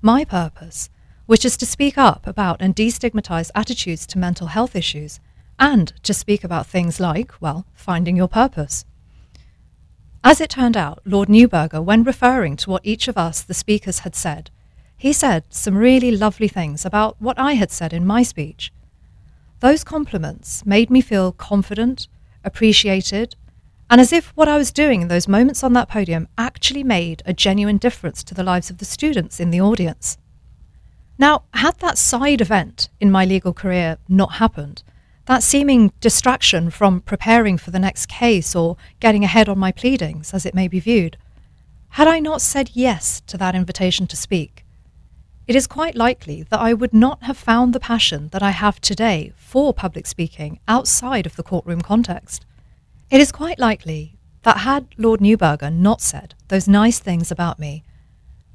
[0.00, 0.90] My purpose,
[1.26, 5.20] which is to speak up about and destigmatize attitudes to mental health issues,
[5.58, 8.84] and to speak about things like, well, finding your purpose.
[10.24, 14.00] As it turned out, Lord Neuberger, when referring to what each of us, the speakers,
[14.00, 14.50] had said,
[14.96, 18.72] he said some really lovely things about what I had said in my speech.
[19.58, 22.06] Those compliments made me feel confident,
[22.44, 23.34] appreciated,
[23.90, 27.22] and as if what I was doing in those moments on that podium actually made
[27.26, 30.18] a genuine difference to the lives of the students in the audience.
[31.22, 34.82] Now, had that side event in my legal career not happened,
[35.26, 40.34] that seeming distraction from preparing for the next case or getting ahead on my pleadings,
[40.34, 41.16] as it may be viewed,
[41.90, 44.64] had I not said yes to that invitation to speak,
[45.46, 48.80] it is quite likely that I would not have found the passion that I have
[48.80, 52.44] today for public speaking outside of the courtroom context.
[53.12, 57.84] It is quite likely that had Lord Neuberger not said those nice things about me,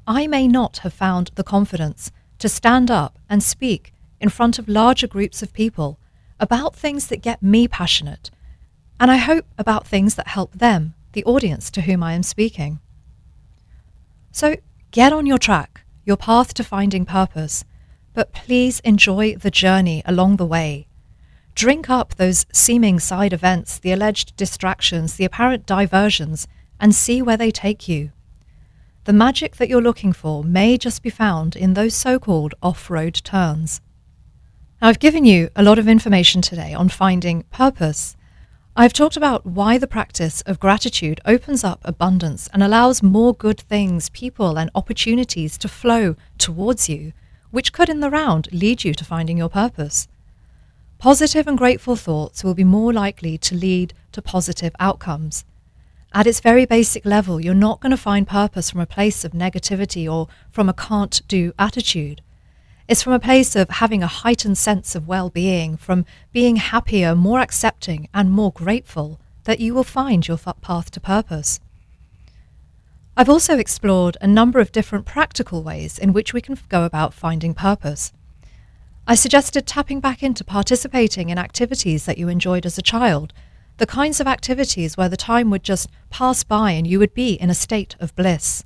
[0.06, 4.68] I may not have found the confidence to stand up and speak in front of
[4.68, 5.98] larger groups of people
[6.40, 8.30] about things that get me passionate,
[9.00, 12.80] and I hope about things that help them, the audience to whom I am speaking.
[14.30, 14.56] So
[14.90, 17.64] get on your track, your path to finding purpose,
[18.14, 20.88] but please enjoy the journey along the way
[21.58, 26.46] Drink up those seeming side events, the alleged distractions, the apparent diversions,
[26.78, 28.12] and see where they take you.
[29.08, 32.90] The magic that you're looking for may just be found in those so called off
[32.90, 33.80] road turns.
[34.82, 38.18] Now, I've given you a lot of information today on finding purpose.
[38.76, 43.58] I've talked about why the practice of gratitude opens up abundance and allows more good
[43.58, 47.14] things, people, and opportunities to flow towards you,
[47.50, 50.06] which could in the round lead you to finding your purpose.
[50.98, 55.46] Positive and grateful thoughts will be more likely to lead to positive outcomes.
[56.18, 59.30] At its very basic level, you're not going to find purpose from a place of
[59.30, 62.22] negativity or from a can't do attitude.
[62.88, 67.14] It's from a place of having a heightened sense of well being, from being happier,
[67.14, 71.60] more accepting, and more grateful that you will find your path to purpose.
[73.16, 77.14] I've also explored a number of different practical ways in which we can go about
[77.14, 78.12] finding purpose.
[79.06, 83.32] I suggested tapping back into participating in activities that you enjoyed as a child,
[83.78, 87.34] the kinds of activities where the time would just pass by and you would be
[87.34, 88.64] in a state of bliss.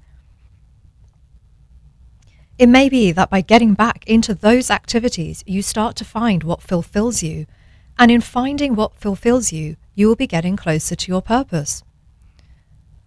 [2.58, 6.62] It may be that by getting back into those activities, you start to find what
[6.62, 7.46] fulfills you,
[7.98, 11.82] and in finding what fulfills you, you will be getting closer to your purpose.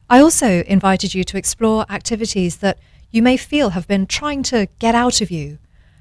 [0.10, 2.80] I also invited you to explore activities that
[3.12, 5.58] you may feel have been trying to get out of you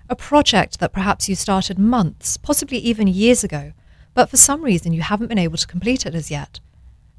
[0.08, 3.72] a project that perhaps you started months, possibly even years ago,
[4.14, 6.60] but for some reason you haven't been able to complete it as yet.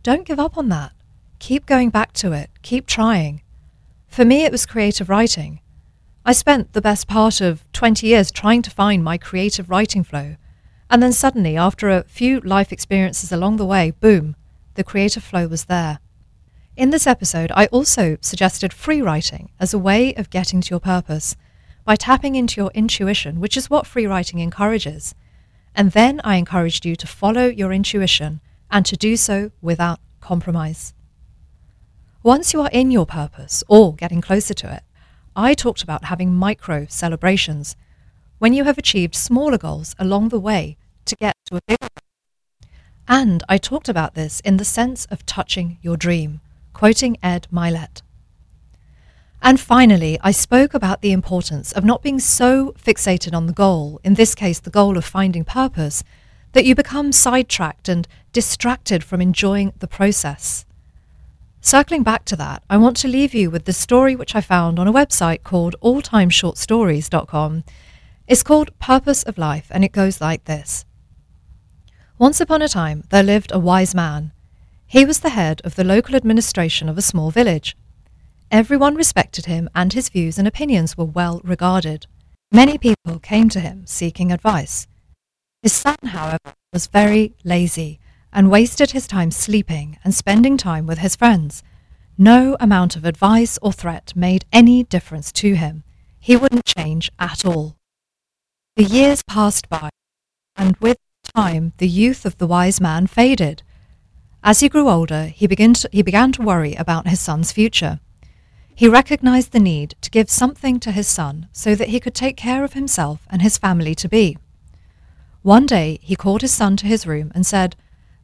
[0.01, 0.93] Don't give up on that.
[1.39, 2.49] Keep going back to it.
[2.61, 3.41] Keep trying.
[4.07, 5.59] For me, it was creative writing.
[6.25, 10.37] I spent the best part of 20 years trying to find my creative writing flow.
[10.89, 14.35] And then suddenly, after a few life experiences along the way, boom,
[14.75, 15.99] the creative flow was there.
[16.77, 20.79] In this episode, I also suggested free writing as a way of getting to your
[20.79, 21.35] purpose
[21.83, 25.15] by tapping into your intuition, which is what free writing encourages.
[25.75, 28.39] And then I encouraged you to follow your intuition
[28.71, 30.93] and to do so without compromise.
[32.23, 34.83] Once you are in your purpose or getting closer to it,
[35.35, 37.75] I talked about having micro celebrations
[38.39, 41.87] when you have achieved smaller goals along the way to get to a bigger.
[43.07, 46.39] And I talked about this in the sense of touching your dream,
[46.73, 48.01] quoting Ed Mylett.
[49.45, 54.01] And finally, I spoke about the importance of not being so fixated on the goal,
[54.03, 56.03] in this case, the goal of finding purpose,
[56.53, 60.65] that you become sidetracked and distracted from enjoying the process.
[61.61, 64.79] Circling back to that, I want to leave you with the story which I found
[64.79, 67.63] on a website called alltimeshortstories.com.
[68.27, 70.85] It's called Purpose of Life, and it goes like this
[72.17, 74.31] Once upon a time, there lived a wise man.
[74.87, 77.77] He was the head of the local administration of a small village.
[78.51, 82.07] Everyone respected him, and his views and opinions were well regarded.
[82.51, 84.87] Many people came to him seeking advice.
[85.63, 87.99] His son, however, was very lazy
[88.31, 91.63] and wasted his time sleeping and spending time with his friends,
[92.17, 95.83] No amount of advice or threat made any difference to him.
[96.19, 97.75] He wouldn't change at all.
[98.75, 99.89] The years passed by,
[100.55, 100.97] and with
[101.33, 103.63] time the youth of the wise man faded.
[104.43, 107.99] As he grew older, he began to, he began to worry about his son's future.
[108.77, 112.35] He recognized the need to give something to his son so that he could take
[112.35, 114.37] care of himself and his family to be.
[115.43, 117.77] One day he called his son to his room and said,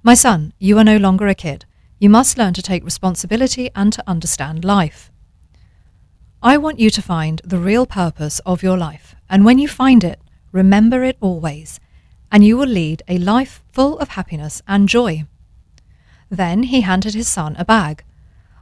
[0.03, 1.65] My son, you are no longer a kid.
[1.99, 5.09] You must learn to take responsibility and to understand life.
[6.43, 10.03] I want you to find the real purpose of your life, and when you find
[10.03, 10.19] it,
[10.51, 11.79] remember it always,
[12.31, 15.25] and you will lead a life full of happiness and joy.
[16.29, 18.03] Then he handed his son a bag.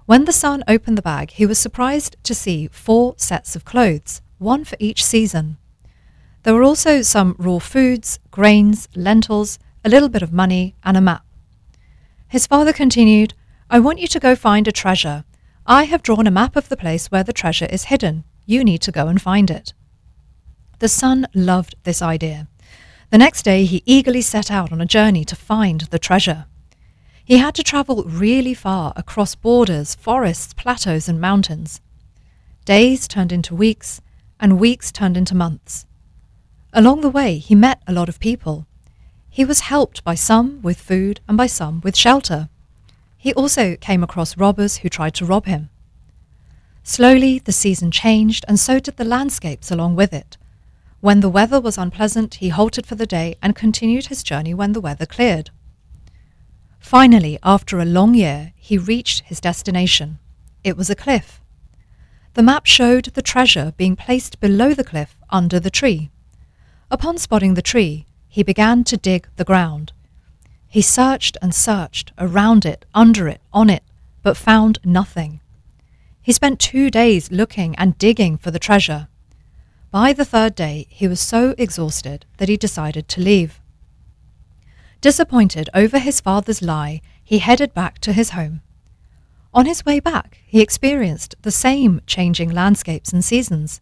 [0.10, 4.24] When the son opened the bag, he was surprised to see four sets of clothes,
[4.40, 5.58] one for each season.
[6.42, 11.00] There were also some raw foods, grains, lentils, a little bit of money, and a
[11.00, 11.24] map.
[12.28, 13.36] His father continued,
[13.70, 15.26] I want you to go find a treasure.
[15.68, 18.24] I have drawn a map of the place where the treasure is hidden.
[18.48, 19.74] You need to go and find it.
[20.80, 22.48] The son loved this idea.
[23.12, 26.48] The next day he eagerly set out on a journey to find the treasure.
[27.30, 31.80] He had to travel really far across borders, forests, plateaus, and mountains.
[32.66, 34.02] Days turned into weeks,
[34.40, 35.86] and weeks turned into months.
[36.74, 38.66] Along the way, he met a lot of people.
[39.30, 42.50] He was helped by some with food and by some with shelter.
[43.16, 45.70] He also came across robbers who tried to rob him.
[46.82, 50.38] Slowly, the season changed, and so did the landscapes along with it.
[51.00, 54.74] When the weather was unpleasant, he halted for the day and continued his journey when
[54.74, 55.52] the weather cleared.
[56.80, 60.18] Finally, after a long year, he reached his destination.
[60.64, 61.42] It was a cliff.
[62.34, 66.10] The map showed the treasure being placed below the cliff under the tree.
[66.90, 69.92] Upon spotting the tree, he began to dig the ground.
[70.68, 73.84] He searched and searched around it, under it, on it,
[74.22, 75.42] but found nothing.
[76.22, 79.08] He spent two days looking and digging for the treasure.
[79.92, 83.59] By the third day, he was so exhausted that he decided to leave.
[85.02, 88.62] Disappointed over his father's lie, he headed back to his home.
[89.54, 93.80] On his way back, he experienced the same changing landscapes and seasons.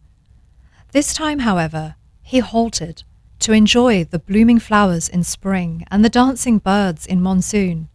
[0.92, 3.02] This time, however, he halted
[3.40, 7.88] to enjoy the blooming flowers in spring and the dancing birds in monsoon.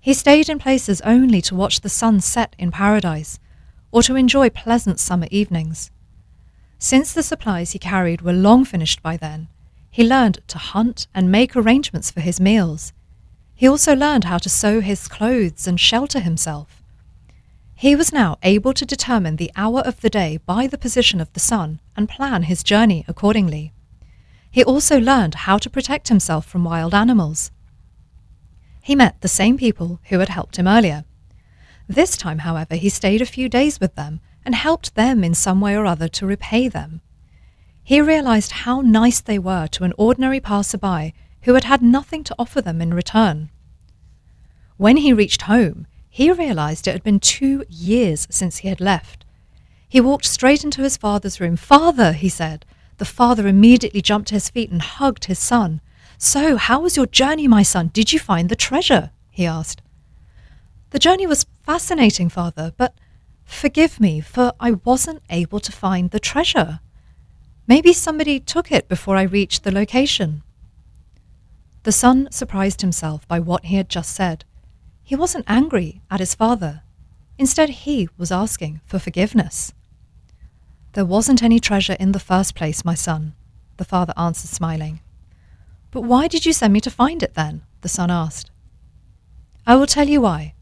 [0.00, 3.38] He stayed in places only to watch the sun set in paradise
[3.90, 5.90] or to enjoy pleasant summer evenings.
[6.78, 9.48] Since the supplies he carried were long finished by then,
[9.90, 12.92] he learned to hunt and make arrangements for his meals.
[13.54, 16.82] He also learned how to sew his clothes and shelter himself.
[17.74, 21.32] He was now able to determine the hour of the day by the position of
[21.32, 23.72] the sun and plan his journey accordingly.
[24.50, 27.50] He also learned how to protect himself from wild animals.
[28.82, 31.04] He met the same people who had helped him earlier.
[31.88, 35.60] This time, however, he stayed a few days with them and helped them in some
[35.60, 37.00] way or other to repay them.
[37.90, 41.12] He realized how nice they were to an ordinary passerby
[41.42, 43.50] who had had nothing to offer them in return.
[44.76, 49.24] When he reached home, he realized it had been two years since he had left.
[49.88, 51.56] He walked straight into his father's room.
[51.56, 52.64] Father, he said,
[52.98, 55.80] the father immediately jumped to his feet and hugged his son.
[56.16, 57.90] So, how was your journey, my son?
[57.92, 59.10] Did you find the treasure?
[59.32, 59.82] he asked.
[60.90, 62.94] The journey was fascinating, father, but
[63.44, 66.78] forgive me, for I wasn't able to find the treasure.
[67.70, 70.42] Maybe somebody took it before I reached the location.
[71.84, 74.44] The son surprised himself by what he had just said.
[75.04, 76.82] He wasn't angry at his father.
[77.38, 79.72] Instead, he was asking for forgiveness.
[80.94, 83.34] There wasn't any treasure in the first place, my son,
[83.76, 84.98] the father answered, smiling.
[85.92, 87.62] But why did you send me to find it then?
[87.82, 88.50] the son asked.
[89.64, 90.54] I will tell you why.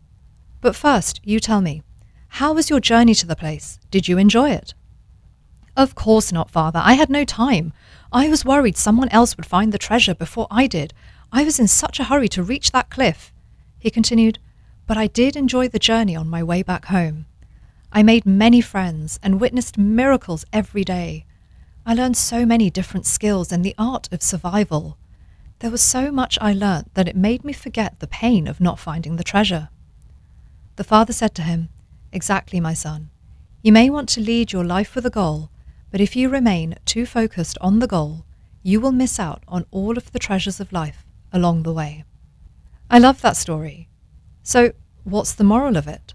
[0.61, 1.83] But first, you tell me,
[2.37, 3.81] how was your journey to the place?
[3.91, 4.75] Did you enjoy it?
[5.79, 6.81] Of course not, father.
[6.83, 7.73] I had no time.
[8.11, 10.93] I was worried someone else would find the treasure before I did.
[11.31, 13.33] I was in such a hurry to reach that cliff.
[13.79, 14.41] He continued,
[14.89, 17.27] but I did enjoy the journey on my way back home.
[17.93, 21.27] I made many friends and witnessed miracles every day.
[21.87, 24.99] I learned so many different skills in the art of survival.
[25.61, 28.81] There was so much I learnt that it made me forget the pain of not
[28.81, 29.69] finding the treasure.
[30.75, 31.69] The father said to him,
[32.11, 33.11] Exactly, my son.
[33.63, 35.51] You may want to lead your life with a goal,
[35.91, 38.25] but if you remain too focused on the goal,
[38.63, 42.05] you will miss out on all of the treasures of life along the way.
[42.91, 43.89] I love that story.
[44.43, 44.73] So,
[45.05, 46.15] what's the moral of it?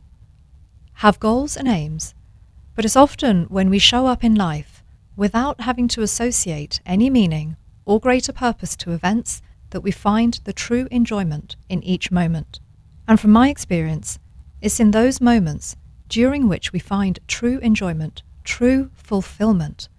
[1.04, 2.16] have goals and aims,
[2.76, 4.84] but it's often when we show up in life
[5.16, 10.54] without having to associate any meaning or greater purpose to events that we find the
[10.54, 12.60] true enjoyment in each moment.
[13.08, 14.18] And from my experience,
[14.62, 15.76] it's in those moments,
[16.08, 19.90] during which we find true enjoyment, true fulfillment,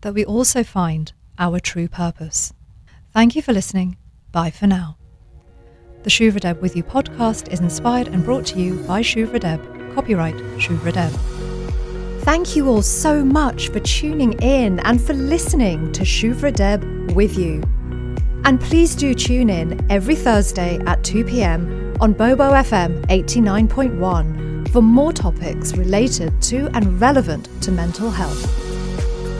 [0.00, 2.52] that we also find our true purpose.
[3.12, 3.96] Thank you for listening.
[4.32, 4.96] Bye for now.
[6.02, 9.94] The Shuvra Deb With You podcast is inspired and brought to you by Shuvra Deb.
[9.94, 11.12] Copyright Shuvra Deb.
[12.24, 17.38] Thank you all so much for tuning in and for listening to Shuvra Deb With
[17.38, 17.62] You.
[18.44, 24.82] And please do tune in every Thursday at 2 pm on Bobo FM 89.1 for
[24.82, 28.44] more topics related to and relevant to mental health.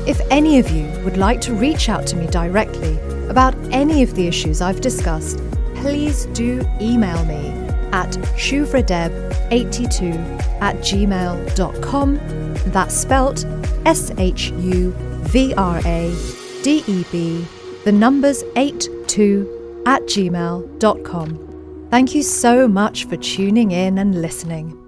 [0.07, 2.97] If any of you would like to reach out to me directly
[3.29, 5.41] about any of the issues I've discussed,
[5.75, 7.49] please do email me
[7.91, 12.21] at shuvradeb82 at gmail.com.
[12.67, 13.45] That's spelt
[13.85, 14.95] S H U
[15.33, 16.17] V R A
[16.63, 17.45] D E B,
[17.83, 21.89] the numbers 82 at gmail.com.
[21.91, 24.79] Thank you so much for tuning in and listening.